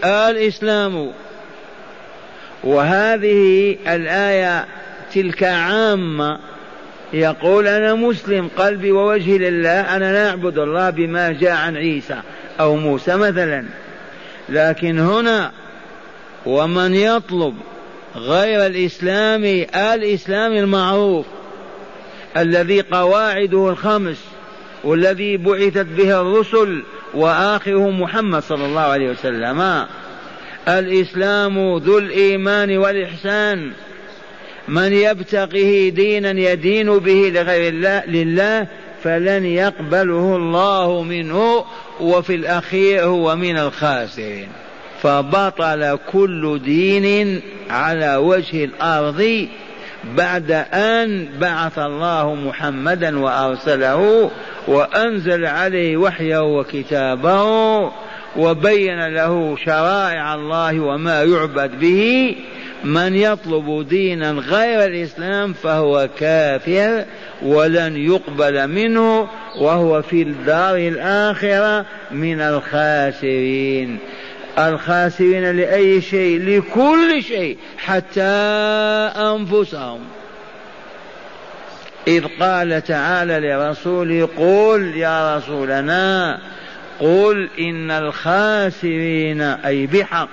الإسلام. 0.05 1.11
وهذه 2.63 3.77
الآية 3.87 4.65
تلك 5.13 5.43
عامة. 5.43 6.39
يقول 7.13 7.67
أنا 7.67 7.93
مسلم 7.93 8.49
قلبي 8.57 8.91
ووجهي 8.91 9.37
لله 9.37 9.95
أنا 9.95 10.13
لا 10.13 10.29
أعبد 10.29 10.57
الله 10.57 10.89
بما 10.89 11.31
جاء 11.31 11.51
عن 11.51 11.77
عيسى 11.77 12.21
أو 12.59 12.75
موسى 12.75 13.15
مثلا. 13.15 13.65
لكن 14.49 14.99
هنا 14.99 15.51
ومن 16.45 16.95
يطلب 16.95 17.55
غير 18.15 18.65
الإسلام 18.65 19.43
الإسلام 19.75 20.53
المعروف 20.53 21.25
الذي 22.37 22.81
قواعده 22.81 23.69
الخمس 23.69 24.17
والذي 24.83 25.37
بعثت 25.37 25.85
به 25.85 26.21
الرسل 26.21 26.83
وآخره 27.13 27.89
محمد 27.89 28.43
صلى 28.43 28.65
الله 28.65 28.81
عليه 28.81 29.09
وسلم. 29.09 29.85
الإسلام 30.67 31.77
ذو 31.77 31.97
الإيمان 31.97 32.77
والإحسان. 32.77 33.71
من 34.67 34.93
يبتغيه 34.93 35.89
دينا 35.89 36.31
يدين 36.31 36.97
به 36.97 37.31
لغير 37.35 37.73
الله 37.73 38.05
لله 38.05 38.67
فلن 39.03 39.45
يقبله 39.45 40.35
الله 40.35 41.03
منه 41.03 41.65
وفي 41.99 42.35
الأخير 42.35 43.03
هو 43.03 43.35
من 43.35 43.57
الخاسرين. 43.57 44.47
فبطل 45.01 45.97
كل 46.11 46.59
دين 46.65 47.41
على 47.69 48.15
وجه 48.15 48.63
الأرض 48.63 49.47
بعد 50.03 50.51
أن 50.73 51.27
بعث 51.39 51.79
الله 51.79 52.35
محمدا 52.35 53.19
وأرسله 53.19 54.31
وأنزل 54.67 55.45
عليه 55.45 55.97
وحيه 55.97 56.57
وكتابه 56.57 57.91
وبين 58.37 59.07
له 59.07 59.55
شرائع 59.65 60.35
الله 60.35 60.79
وما 60.79 61.23
يعبد 61.23 61.79
به 61.79 62.35
من 62.83 63.15
يطلب 63.15 63.87
دينا 63.89 64.31
غير 64.31 64.85
الإسلام 64.85 65.53
فهو 65.53 66.09
كافر 66.19 67.05
ولن 67.41 67.97
يقبل 67.97 68.67
منه 68.67 69.27
وهو 69.59 70.01
في 70.01 70.21
الدار 70.21 70.75
الآخرة 70.75 71.85
من 72.11 72.41
الخاسرين. 72.41 73.99
الخاسرين 74.67 75.51
لأي 75.51 76.01
شيء 76.01 76.39
لكل 76.39 77.23
شيء 77.23 77.57
حتى 77.77 78.21
أنفسهم. 79.15 79.99
إذ 82.07 82.25
قال 82.39 82.83
تعالى 82.83 83.39
لرسوله 83.39 84.29
قل 84.37 84.93
يا 84.95 85.37
رسولنا 85.37 86.39
قل 86.99 87.49
إن 87.59 87.91
الخاسرين 87.91 89.41
أي 89.41 89.87
بحق 89.87 90.29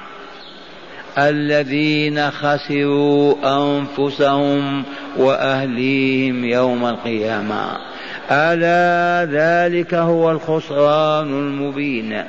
الذين 1.19 2.31
خسروا 2.31 3.35
أنفسهم 3.45 4.85
وأهليهم 5.17 6.45
يوم 6.45 6.87
القيامة. 6.87 7.77
ألا 8.31 9.29
ذلك 9.33 9.95
هو 9.95 10.31
الخسران 10.31 11.27
المبين. 11.27 12.25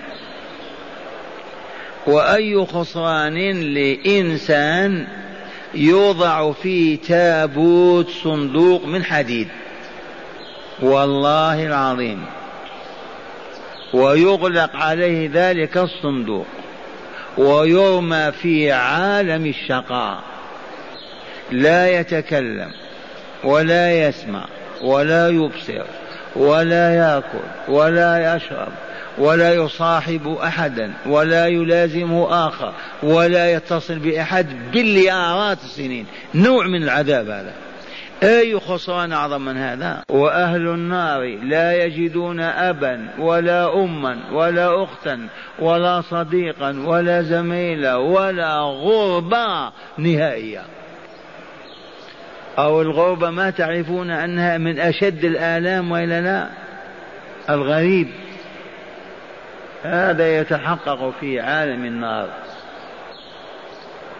وأي 2.07 2.65
خسران 2.65 3.51
لإنسان 3.73 5.07
يوضع 5.73 6.51
فيه 6.51 6.97
تابوت 7.07 8.09
صندوق 8.09 8.85
من 8.85 9.03
حديد. 9.03 9.47
والله 10.81 11.65
العظيم. 11.65 12.25
ويغلق 13.93 14.75
عليه 14.75 15.29
ذلك 15.33 15.77
الصندوق. 15.77 16.45
ويرمى 17.37 18.31
في 18.31 18.71
عالم 18.71 19.45
الشقاء. 19.45 20.19
لا 21.51 21.99
يتكلم 21.99 22.71
ولا 23.43 24.07
يسمع 24.07 24.45
ولا 24.81 25.29
يبصر 25.29 25.83
ولا 26.35 26.95
يأكل 26.95 27.71
ولا 27.73 28.35
يشرب 28.35 28.86
ولا 29.17 29.53
يصاحب 29.53 30.37
أحدا 30.43 30.93
ولا 31.05 31.47
يلازمه 31.47 32.47
آخر 32.47 32.73
ولا 33.03 33.51
يتصل 33.51 33.99
بأحد 33.99 34.47
باليارات 34.73 35.57
السنين. 35.63 36.05
نوع 36.35 36.67
من 36.67 36.83
العذاب 36.83 37.29
هذا. 37.29 37.53
أي 38.23 38.59
خسران 38.59 39.11
أعظم 39.11 39.41
من 39.41 39.57
هذا؟ 39.57 40.03
وأهل 40.09 40.67
النار 40.67 41.39
لا 41.43 41.83
يجدون 41.85 42.39
أبا 42.39 43.09
ولا 43.19 43.83
أما 43.83 44.17
ولا 44.33 44.83
أختا 44.83 45.27
ولا 45.59 46.01
صديقا 46.01 46.83
ولا 46.85 47.21
زميلا 47.21 47.95
ولا 47.95 48.59
غربة 48.59 49.71
نهائية 49.97 50.61
أو 52.57 52.81
الغربة 52.81 53.29
ما 53.29 53.49
تعرفون 53.49 54.11
أنها 54.11 54.57
من 54.57 54.79
أشد 54.79 55.25
الآلام 55.25 55.91
وإلا 55.91 56.21
لا؟ 56.21 56.47
الغريب. 57.49 58.07
هذا 59.83 60.39
يتحقق 60.39 61.13
في 61.19 61.39
عالم 61.39 61.85
النار. 61.85 62.29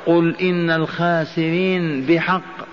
قل 0.06 0.36
إن 0.42 0.70
الخاسرين 0.70 2.02
بحق 2.02 2.68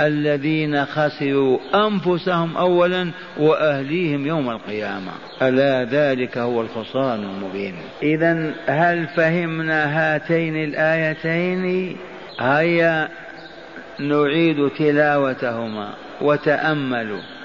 الذين 0.00 0.84
خسروا 0.84 1.58
أنفسهم 1.74 2.56
أولا 2.56 3.10
وأهليهم 3.36 4.26
يوم 4.26 4.50
القيامة. 4.50 5.12
ألا 5.42 5.84
ذلك 5.84 6.38
هو 6.38 6.60
الخسران 6.60 7.22
المبين. 7.24 7.74
إذا 8.02 8.52
هل 8.66 9.06
فهمنا 9.06 9.98
هاتين 9.98 10.64
الآيتين؟ 10.64 11.96
هيا 12.40 13.08
نعيد 13.98 14.70
تلاوتهما. 14.78 15.94
وتأملوا. 16.20 17.35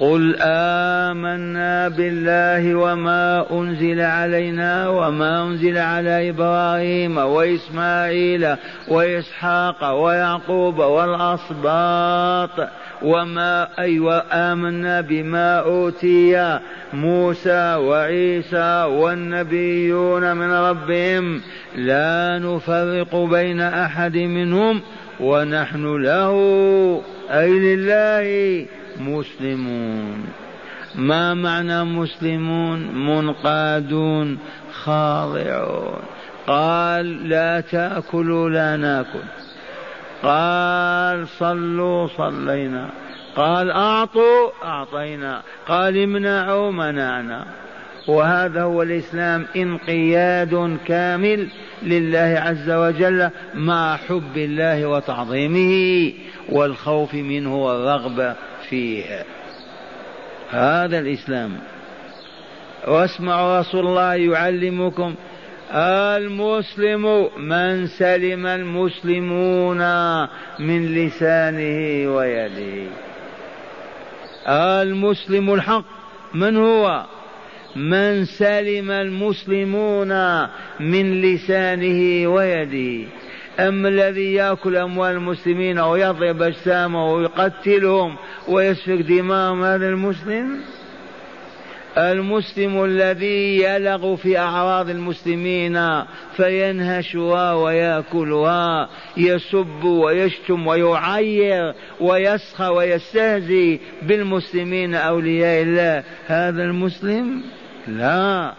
قل 0.00 0.36
آمنا 0.40 1.88
بالله 1.88 2.74
وما 2.74 3.46
أنزل 3.52 4.00
علينا 4.00 4.88
وما 4.88 5.42
أنزل 5.42 5.78
على 5.78 6.30
إبراهيم 6.30 7.18
وإسماعيل 7.18 8.56
وإسحاق 8.88 9.92
ويعقوب 9.92 10.78
والأسباط 10.78 12.68
وما 13.02 13.68
أيوة 13.78 14.24
آمنا 14.32 15.00
بما 15.00 15.58
أوتي 15.58 16.60
موسى 16.92 17.74
وعيسى 17.74 18.82
والنبيون 18.82 20.36
من 20.36 20.50
ربهم 20.52 21.40
لا 21.76 22.38
نفرق 22.38 23.16
بين 23.16 23.60
أحد 23.60 24.16
منهم 24.16 24.80
ونحن 25.20 25.96
له 25.96 26.32
أي 27.30 27.50
لله 27.50 28.66
مسلمون. 29.00 30.26
ما 30.94 31.34
معنى 31.34 31.84
مسلمون؟ 31.84 32.78
منقادون 33.06 34.38
خاضعون. 34.72 36.00
قال 36.46 37.28
لا 37.28 37.60
تأكلوا 37.60 38.50
لا 38.50 38.76
نأكل. 38.76 39.24
قال 40.22 41.28
صلوا 41.28 42.06
صلينا. 42.06 42.90
قال 43.36 43.70
أعطوا 43.70 44.50
أعطينا. 44.64 45.42
قال 45.68 46.02
امنعوا 46.02 46.70
منعنا. 46.70 47.44
وهذا 48.08 48.62
هو 48.62 48.82
الإسلام 48.82 49.46
انقياد 49.56 50.78
كامل 50.86 51.48
لله 51.82 52.40
عز 52.40 52.70
وجل 52.70 53.30
مع 53.54 53.96
حب 53.96 54.36
الله 54.36 54.86
وتعظيمه 54.86 56.12
والخوف 56.48 57.14
منه 57.14 57.56
والرغبة 57.56 58.34
فيه. 58.74 59.24
هذا 60.50 60.98
الإسلام. 60.98 61.58
واسمعوا 62.86 63.60
رسول 63.60 63.86
الله 63.86 64.14
يعلمكم. 64.14 65.14
المسلم 65.74 67.30
من 67.38 67.86
سلم 67.86 68.46
المسلمون 68.46 69.78
من 70.58 70.94
لسانه 70.94 72.14
ويده. 72.16 72.90
المسلم 74.82 75.54
الحق 75.54 75.84
من 76.34 76.56
هو؟ 76.56 77.04
من 77.76 78.24
سلم 78.24 78.90
المسلمون 78.90 80.12
من 80.80 81.22
لسانه 81.22 82.28
ويده. 82.28 83.08
أما 83.58 83.88
الذي 83.88 84.34
يأكل 84.34 84.76
أموال 84.76 85.16
المسلمين 85.16 85.78
ويضرب 85.78 86.42
أجسامه 86.42 87.12
ويقتلهم 87.12 88.16
ويسفك 88.48 89.00
دماءهم 89.00 89.62
هذا 89.64 89.88
المسلم؟ 89.88 90.60
المسلم 91.98 92.84
الذي 92.84 93.62
يلغ 93.62 94.16
في 94.16 94.38
أعراض 94.38 94.90
المسلمين 94.90 96.02
فينهشها 96.36 97.54
ويأكلها 97.54 98.88
يسب 99.16 99.84
ويشتم 99.84 100.66
ويعير 100.66 101.74
ويسخى 102.00 102.68
ويستهزي 102.68 103.80
بالمسلمين 104.02 104.94
أولياء 104.94 105.62
الله. 105.62 106.04
هذا 106.26 106.62
المسلم؟ 106.62 107.42
لا. 107.88 108.54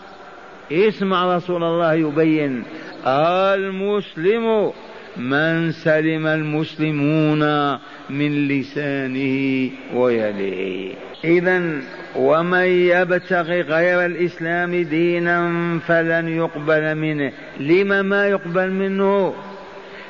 اسمع 0.71 1.35
رسول 1.35 1.63
الله 1.63 1.93
يبين. 1.93 2.63
المسلم 3.07 4.71
من 5.17 5.71
سلم 5.71 6.27
المسلمون 6.27 7.71
من 8.09 8.47
لسانه 8.47 9.69
ويده. 9.93 10.95
اذا 11.23 11.81
ومن 12.15 12.65
يبتغي 12.65 13.61
غير 13.61 14.05
الإسلام 14.05 14.75
دينا 14.75 15.39
فلن 15.87 16.27
يقبل 16.27 16.95
منه. 16.95 17.31
لم 17.59 18.05
ما 18.05 18.27
يقبل 18.27 18.71
منه؟ 18.71 19.33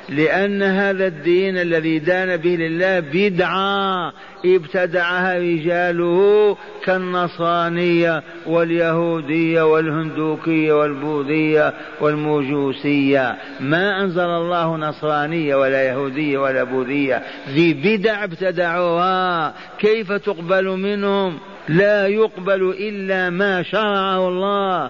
لأن 0.09 0.63
هذا 0.63 1.07
الدين 1.07 1.57
الذي 1.57 1.99
دان 1.99 2.37
به 2.37 2.49
لله 2.49 2.99
بدعة 2.99 4.13
ابتدعها 4.45 5.37
رجاله 5.37 6.57
كالنصرانية 6.83 8.23
واليهودية 8.45 9.61
والهندوكية 9.61 10.73
والبوذية 10.73 11.73
والمجوسية. 12.01 13.35
ما 13.59 14.01
أنزل 14.01 14.29
الله 14.29 14.77
نصرانية 14.77 15.55
ولا 15.55 15.83
يهودية 15.83 16.37
ولا 16.37 16.63
بوذية. 16.63 17.21
ذي 17.49 17.73
بدع 17.73 18.23
ابتدعوها. 18.23 19.53
كيف 19.79 20.11
تقبل 20.11 20.65
منهم؟ 20.65 21.39
لا 21.69 22.07
يقبل 22.07 22.75
إلا 22.79 23.29
ما 23.29 23.63
شرعه 23.63 24.27
الله. 24.27 24.89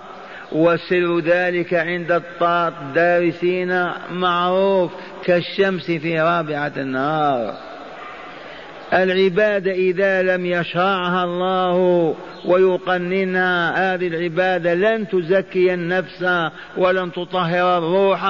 وسر 0.52 1.20
ذلك 1.20 1.74
عند 1.74 2.12
الدارسين 2.42 3.86
معروف 4.12 4.92
كالشمس 5.24 5.92
في 5.92 6.20
رابعة 6.20 6.74
النهار. 6.78 7.75
العبادة 8.94 9.72
إذا 9.72 10.22
لم 10.22 10.46
يشرعها 10.46 11.24
الله 11.24 12.16
ويقننها 12.46 13.94
هذه 13.94 14.08
العبادة 14.08 14.74
لن 14.74 15.08
تزكي 15.08 15.74
النفس 15.74 16.26
ولن 16.78 17.12
تطهر 17.12 17.78
الروح 17.78 18.24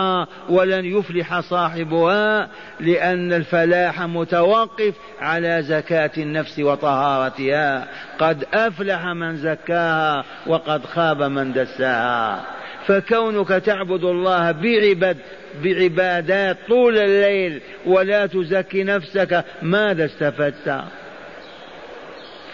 ولن 0.50 0.86
يفلح 0.86 1.40
صاحبها 1.40 2.50
لأن 2.80 3.34
الفلاح 3.34 4.02
متوقف 4.02 4.94
على 5.20 5.62
زكاة 5.64 6.12
النفس 6.18 6.60
وطهارتها. 6.60 7.88
قد 8.20 8.46
أفلح 8.54 9.06
من 9.06 9.38
زكاها 9.38 10.24
وقد 10.48 10.86
خاب 10.86 11.24
من 11.24 11.54
دساها. 11.54 12.46
فكونك 12.88 13.48
تعبد 13.48 14.04
الله 14.04 14.52
بعبد 14.52 15.18
بعبادات 15.64 16.58
طول 16.68 16.98
الليل 16.98 17.62
ولا 17.86 18.26
تزكي 18.26 18.84
نفسك 18.84 19.44
ماذا 19.62 20.06
استفدت؟ 20.06 20.84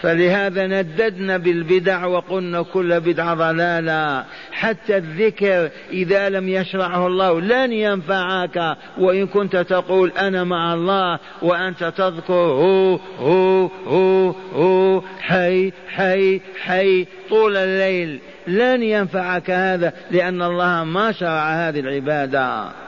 فلهذا 0.02 0.66
نددنا 0.66 1.36
بالبدع 1.36 2.06
وقلنا 2.06 2.62
كل 2.62 3.00
بدعة 3.00 3.34
ضلالة. 3.34 4.24
حتى 4.52 4.96
الذكر 4.96 5.70
إذا 5.90 6.28
لم 6.28 6.48
يشرعه 6.48 7.06
الله 7.06 7.40
لن 7.40 7.72
ينفعك. 7.72 8.76
وإن 8.98 9.26
كنت 9.26 9.56
تقول 9.56 10.12
أنا 10.18 10.44
مع 10.44 10.74
الله 10.74 11.18
وأنت 11.42 11.84
تذكر 11.84 12.32
هو 12.32 12.98
هو 13.18 13.66
هو 13.86 14.34
هو 14.54 15.02
حي 15.20 15.72
حي 15.88 16.40
حي 16.62 17.06
طول 17.30 17.56
الليل. 17.56 18.18
لن 18.46 18.82
ينفعك 18.82 19.50
هذا 19.50 19.92
لأن 20.10 20.42
الله 20.42 20.84
ما 20.84 21.12
شرع 21.12 21.68
هذه 21.68 21.80
العبادة. 21.80 22.81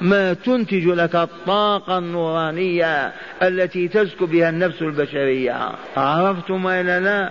ما 0.00 0.32
تنتج 0.32 0.86
لك 0.86 1.16
الطاقة 1.16 1.98
النورانية 1.98 3.12
التي 3.42 3.88
تزكو 3.88 4.26
بها 4.26 4.48
النفس 4.48 4.82
البشرية. 4.82 5.70
عرفتم 5.96 6.66
إلى 6.66 7.00
لا؟ 7.00 7.30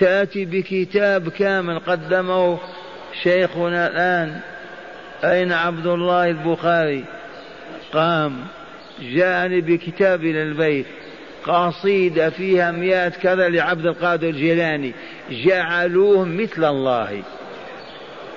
تأتي 0.00 0.44
بكتاب 0.44 1.28
كامل 1.28 1.78
قدمه 1.78 2.58
شيخنا 3.22 3.86
الآن. 3.86 4.40
أين 5.24 5.52
عبد 5.52 5.86
الله 5.86 6.30
البخاري؟ 6.30 7.04
قام 7.92 8.36
جاءني 9.02 9.60
بكتاب 9.60 10.24
إلى 10.24 10.42
البيت. 10.42 10.86
قصيدة 11.44 12.30
فيها 12.30 12.70
مئات 12.70 13.16
كذا 13.16 13.48
لعبد 13.48 13.86
القادر 13.86 14.28
الجيلاني 14.28 14.92
جعلوه 15.30 16.24
مثل 16.24 16.64
الله. 16.64 17.22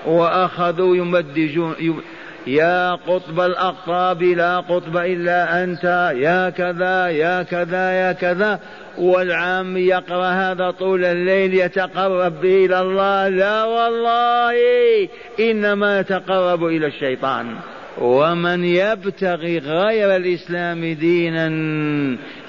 وأخذوا 0.06 0.96
يمدجون 0.96 1.76
يا 2.48 2.96
قطب 2.96 3.40
الأقطاب 3.40 4.24
لا 4.24 4.60
قطب 4.60 4.98
إلا 4.98 5.64
أنت 5.64 6.14
يا 6.16 6.50
كذا 6.50 7.08
يا 7.08 7.44
كذا 7.44 7.92
يا 7.92 8.12
كذا. 8.12 8.60
والعام 8.98 9.78
يقرأ 9.78 10.30
هذا 10.30 10.72
طول 10.72 11.06
الليل 11.06 11.54
يتقرب 11.54 12.42
به 12.42 12.66
إلى 12.66 12.82
الله. 12.82 13.28
لا 13.28 13.64
والله 13.64 14.56
إنما 15.40 16.00
يتقرب 16.00 16.66
إلى 16.66 16.88
الشيطان. 16.88 17.56
ومن 17.98 18.66
يبتغي 18.66 19.58
غير 19.58 20.16
الإسلام 20.16 20.94
دينا 20.94 21.48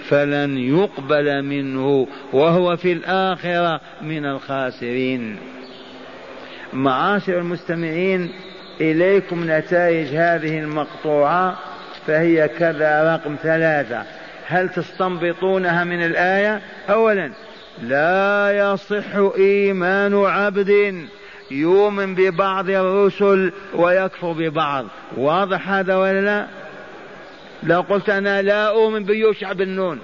فلن 0.08 0.58
يقبل 0.58 1.42
منه 1.42 2.06
وهو 2.32 2.76
في 2.76 2.92
الآخرة 2.92 3.80
من 4.02 4.26
الخاسرين. 4.26 5.36
معاشر 6.72 7.38
المستمعين 7.38 8.32
إليكم 8.80 9.50
نتائج 9.50 10.06
هذه 10.06 10.58
المقطوعة 10.58 11.58
فهي 12.06 12.48
كذا 12.48 13.14
رقم 13.14 13.36
ثلاثة. 13.42 14.02
هل 14.46 14.68
تستنبطونها 14.68 15.84
من 15.84 16.04
الآية؟ 16.04 16.60
أولا 16.90 17.32
لا 17.82 18.52
يصح 18.58 19.16
إيمان 19.36 20.24
عبد 20.24 20.94
يؤمن 21.50 22.14
ببعض 22.14 22.70
الرسل 22.70 23.52
ويكفر 23.74 24.32
ببعض. 24.32 24.86
واضح 25.16 25.68
هذا 25.68 25.96
ولا 25.96 26.20
لا؟ 26.20 26.46
لو 27.62 27.80
قلت 27.80 28.10
أنا 28.10 28.42
لا 28.42 28.68
أؤمن 28.68 29.04
بيوشع 29.04 29.52
بن 29.52 29.68
نون. 29.68 29.98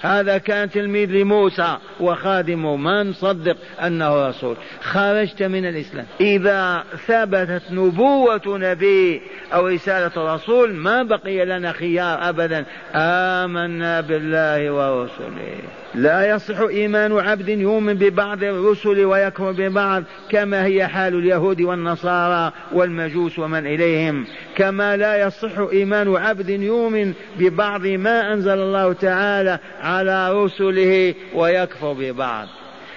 هذا 0.00 0.38
كان 0.38 0.70
تلميذ 0.70 1.10
لموسى 1.10 1.76
وخادمه 2.00 2.76
ما 2.76 3.02
نصدق 3.02 3.56
أنه 3.82 4.28
رسول. 4.28 4.56
خرجت 4.82 5.42
من 5.42 5.66
الإسلام. 5.66 6.06
إذا 6.20 6.84
ثبتت 7.06 7.62
نبوة 7.70 8.42
نبي 8.46 9.22
أو 9.54 9.66
رسالة 9.66 10.34
رسول 10.34 10.74
ما 10.74 11.02
بقي 11.02 11.44
لنا 11.44 11.72
خيار 11.72 12.28
أبدا. 12.28 12.64
آمنا 12.94 14.00
بالله 14.00 14.70
ورسله. 14.70 15.58
لا 15.94 16.30
يصح 16.34 16.60
إيمان 16.60 17.18
عبد 17.18 17.48
يؤمن 17.48 17.94
ببعض 17.94 18.42
الرسل 18.42 19.04
ويكفر 19.04 19.52
ببعض 19.52 20.04
كما 20.30 20.64
هي 20.64 20.86
حال 20.86 21.14
اليهود 21.14 21.60
والنصارى 21.60 22.52
والمجوس 22.72 23.38
ومن 23.38 23.66
إليهم. 23.66 24.26
كما 24.56 24.96
لا 24.96 25.26
يصح 25.26 25.58
إيمان 25.72 26.16
عبد 26.16 26.48
يؤمن 26.48 27.12
ببعض 27.38 27.86
ما 27.86 28.32
أنزل 28.32 28.58
الله 28.58 28.92
تعالى 28.92 29.58
على 29.90 30.32
رسله 30.32 31.14
ويكفر 31.34 31.92
ببعض. 31.92 32.48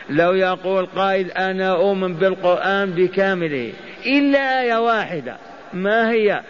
لو 0.10 0.34
يقول 0.34 0.86
قائل 0.86 1.32
أنا 1.32 1.72
أؤمن 1.72 2.14
بالقرآن 2.14 2.92
بكامله 2.92 3.72
إلا 4.06 4.62
آية 4.62 4.76
واحدة 4.76 5.38
ما 5.74 6.12
هي؟ 6.12 6.42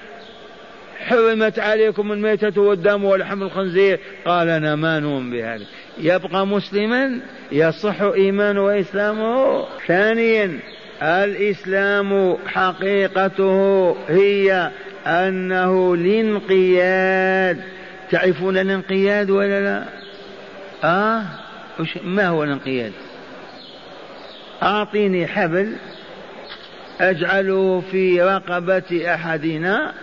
حرمت 1.05 1.59
عليكم 1.59 2.11
الميتة 2.11 2.61
والدم 2.61 3.03
ولحم 3.03 3.43
الخنزير. 3.43 3.99
قال 4.25 4.49
أنا 4.49 4.75
ما 4.75 4.99
نؤمن 4.99 5.31
بهذا. 5.31 5.65
يبقى 5.97 6.47
مسلما 6.47 7.19
يصح 7.51 8.01
إيمانه 8.01 8.63
وإسلامه. 8.65 9.65
ثانيا 9.87 10.59
الإسلام 11.01 12.37
حقيقته 12.47 13.91
هي 14.07 14.71
أنه 15.05 15.93
الانقياد 15.93 17.61
تعرفون 18.11 18.57
الانقياد 18.57 19.29
ولا 19.29 19.61
لا؟ 19.61 20.02
آه 20.83 21.23
ما 22.03 22.27
هو 22.27 22.43
الانقياد؟ 22.43 22.93
أعطيني 24.63 25.27
حبل 25.27 25.75
أجعله 27.01 27.83
في 27.91 28.21
رقبة 28.21 29.13
أحدنا 29.13 29.93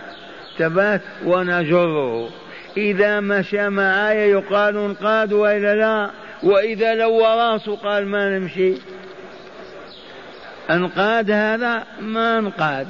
تبات 0.57 1.01
ونجره. 1.25 2.29
إذا 2.77 3.19
مشى 3.19 3.69
معايا 3.69 4.25
يقال 4.25 4.77
انقاد 4.77 5.33
وإلا 5.33 5.75
لا؟ 5.75 6.09
وإذا 6.43 6.95
لو 6.95 7.25
راسه 7.25 7.75
قال 7.75 8.07
ما 8.07 8.39
نمشي. 8.39 8.73
انقاد 10.69 11.31
هذا 11.31 11.83
ما 12.01 12.39
انقاد. 12.39 12.87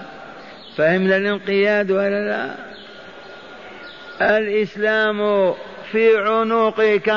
فهمنا 0.78 1.18
الانقياد 1.18 1.92
ولا 1.92 2.28
لا؟ 2.30 2.56
الإسلام 4.38 5.54
في 5.92 6.18
عنقك. 6.18 7.10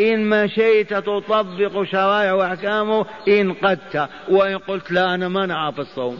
إن 0.00 0.30
مشيت 0.30 0.94
تطبق 0.94 1.82
شرائع 1.82 2.32
وأحكامه 2.32 3.06
انقدت 3.28 4.08
وإن 4.28 4.58
قلت 4.58 4.92
لا 4.92 5.14
أنا 5.14 5.28
ما 5.28 5.46
نعرف 5.46 5.80
الصوم. 5.80 6.18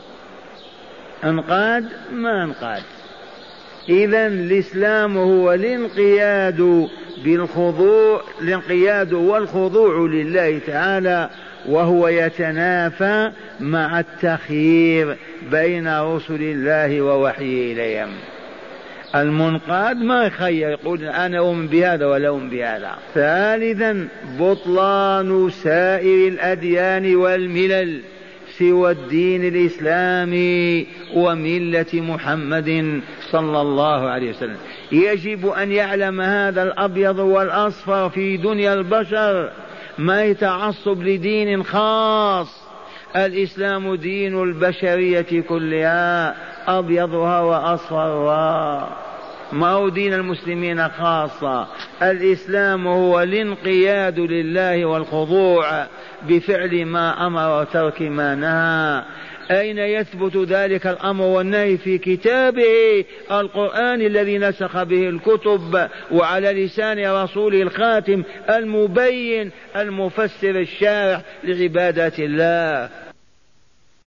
أنقاد؟ 1.25 1.89
ما 2.13 2.45
أنقاد. 2.45 2.83
إذا 3.89 4.27
الإسلام 4.27 5.19
هو 5.19 5.53
الانقياد 5.53 6.89
بالخضوع 7.25 8.23
الانقياد 8.41 9.13
والخضوع 9.13 10.09
لله 10.09 10.59
تعالى 10.59 11.31
وهو 11.69 12.09
يتنافى 12.09 13.33
مع 13.61 14.01
التخيير 14.01 15.17
بين 15.51 15.99
رسل 15.99 16.43
الله 16.43 17.03
ووحيه 17.03 17.73
إليهم. 17.73 18.13
المنقاد 19.15 19.97
ما 19.97 20.25
يخير 20.25 20.71
يقول 20.71 21.05
أنا 21.05 21.39
أؤمن 21.39 21.67
بهذا 21.67 22.07
ولا 22.07 22.29
أؤمن 22.29 22.51
بهذا. 22.51 22.99
ثالثا 23.15 24.09
بطلان 24.41 25.51
سائر 25.51 26.29
الأديان 26.29 27.17
والملل 27.17 28.01
سوى 28.59 28.91
الدين 28.91 29.45
الإسلامي 29.45 30.87
وملة 31.15 31.87
محمد 31.95 33.01
صلى 33.31 33.61
الله 33.61 34.09
عليه 34.11 34.31
وسلم. 34.31 34.57
يجب 34.93 35.47
أن 35.47 35.73
يعلم 35.73 36.21
هذا 36.21 36.63
الأبيض 36.63 37.19
والأصفر 37.19 38.09
في 38.11 38.37
دنيا 38.37 38.75
البشر 38.75 39.51
ما 39.99 40.25
يتعصب 40.25 41.03
لدين 41.03 41.63
خاص. 41.63 42.63
الإسلام 43.17 43.95
دين 43.95 44.43
البشرية 44.43 45.43
كلها. 45.49 46.35
أبيضها 46.69 47.41
وأصفرها. 47.41 48.89
ما 49.53 49.69
هو 49.69 49.89
دين 49.89 50.15
المسلمين 50.15 50.89
خاصة. 50.89 51.67
الإسلام 52.03 52.87
هو 52.87 53.23
الانقياد 53.23 54.19
لله 54.19 54.85
والخضوع 54.85 55.87
بفعل 56.29 56.87
ما 56.87 57.27
أمر 57.27 57.61
وترك 57.61 58.03
ما 58.03 58.35
نهى. 58.35 59.03
أين 59.51 59.79
يثبت 59.79 60.37
ذلك 60.37 60.87
الأمر 60.87 61.25
والنهي 61.25 61.77
في 61.77 61.99
كتابه؟ 61.99 63.05
القرآن 63.31 64.01
الذي 64.01 64.39
نسخ 64.39 64.83
به 64.83 65.09
الكتب 65.09 65.89
وعلى 66.13 66.65
لسان 66.65 67.13
رسوله 67.13 67.63
الخاتم 67.63 68.23
المبين 68.51 69.51
المفسر 69.77 70.61
الشارح 70.61 71.21
لعبادات 71.45 72.19
الله. 72.19 72.89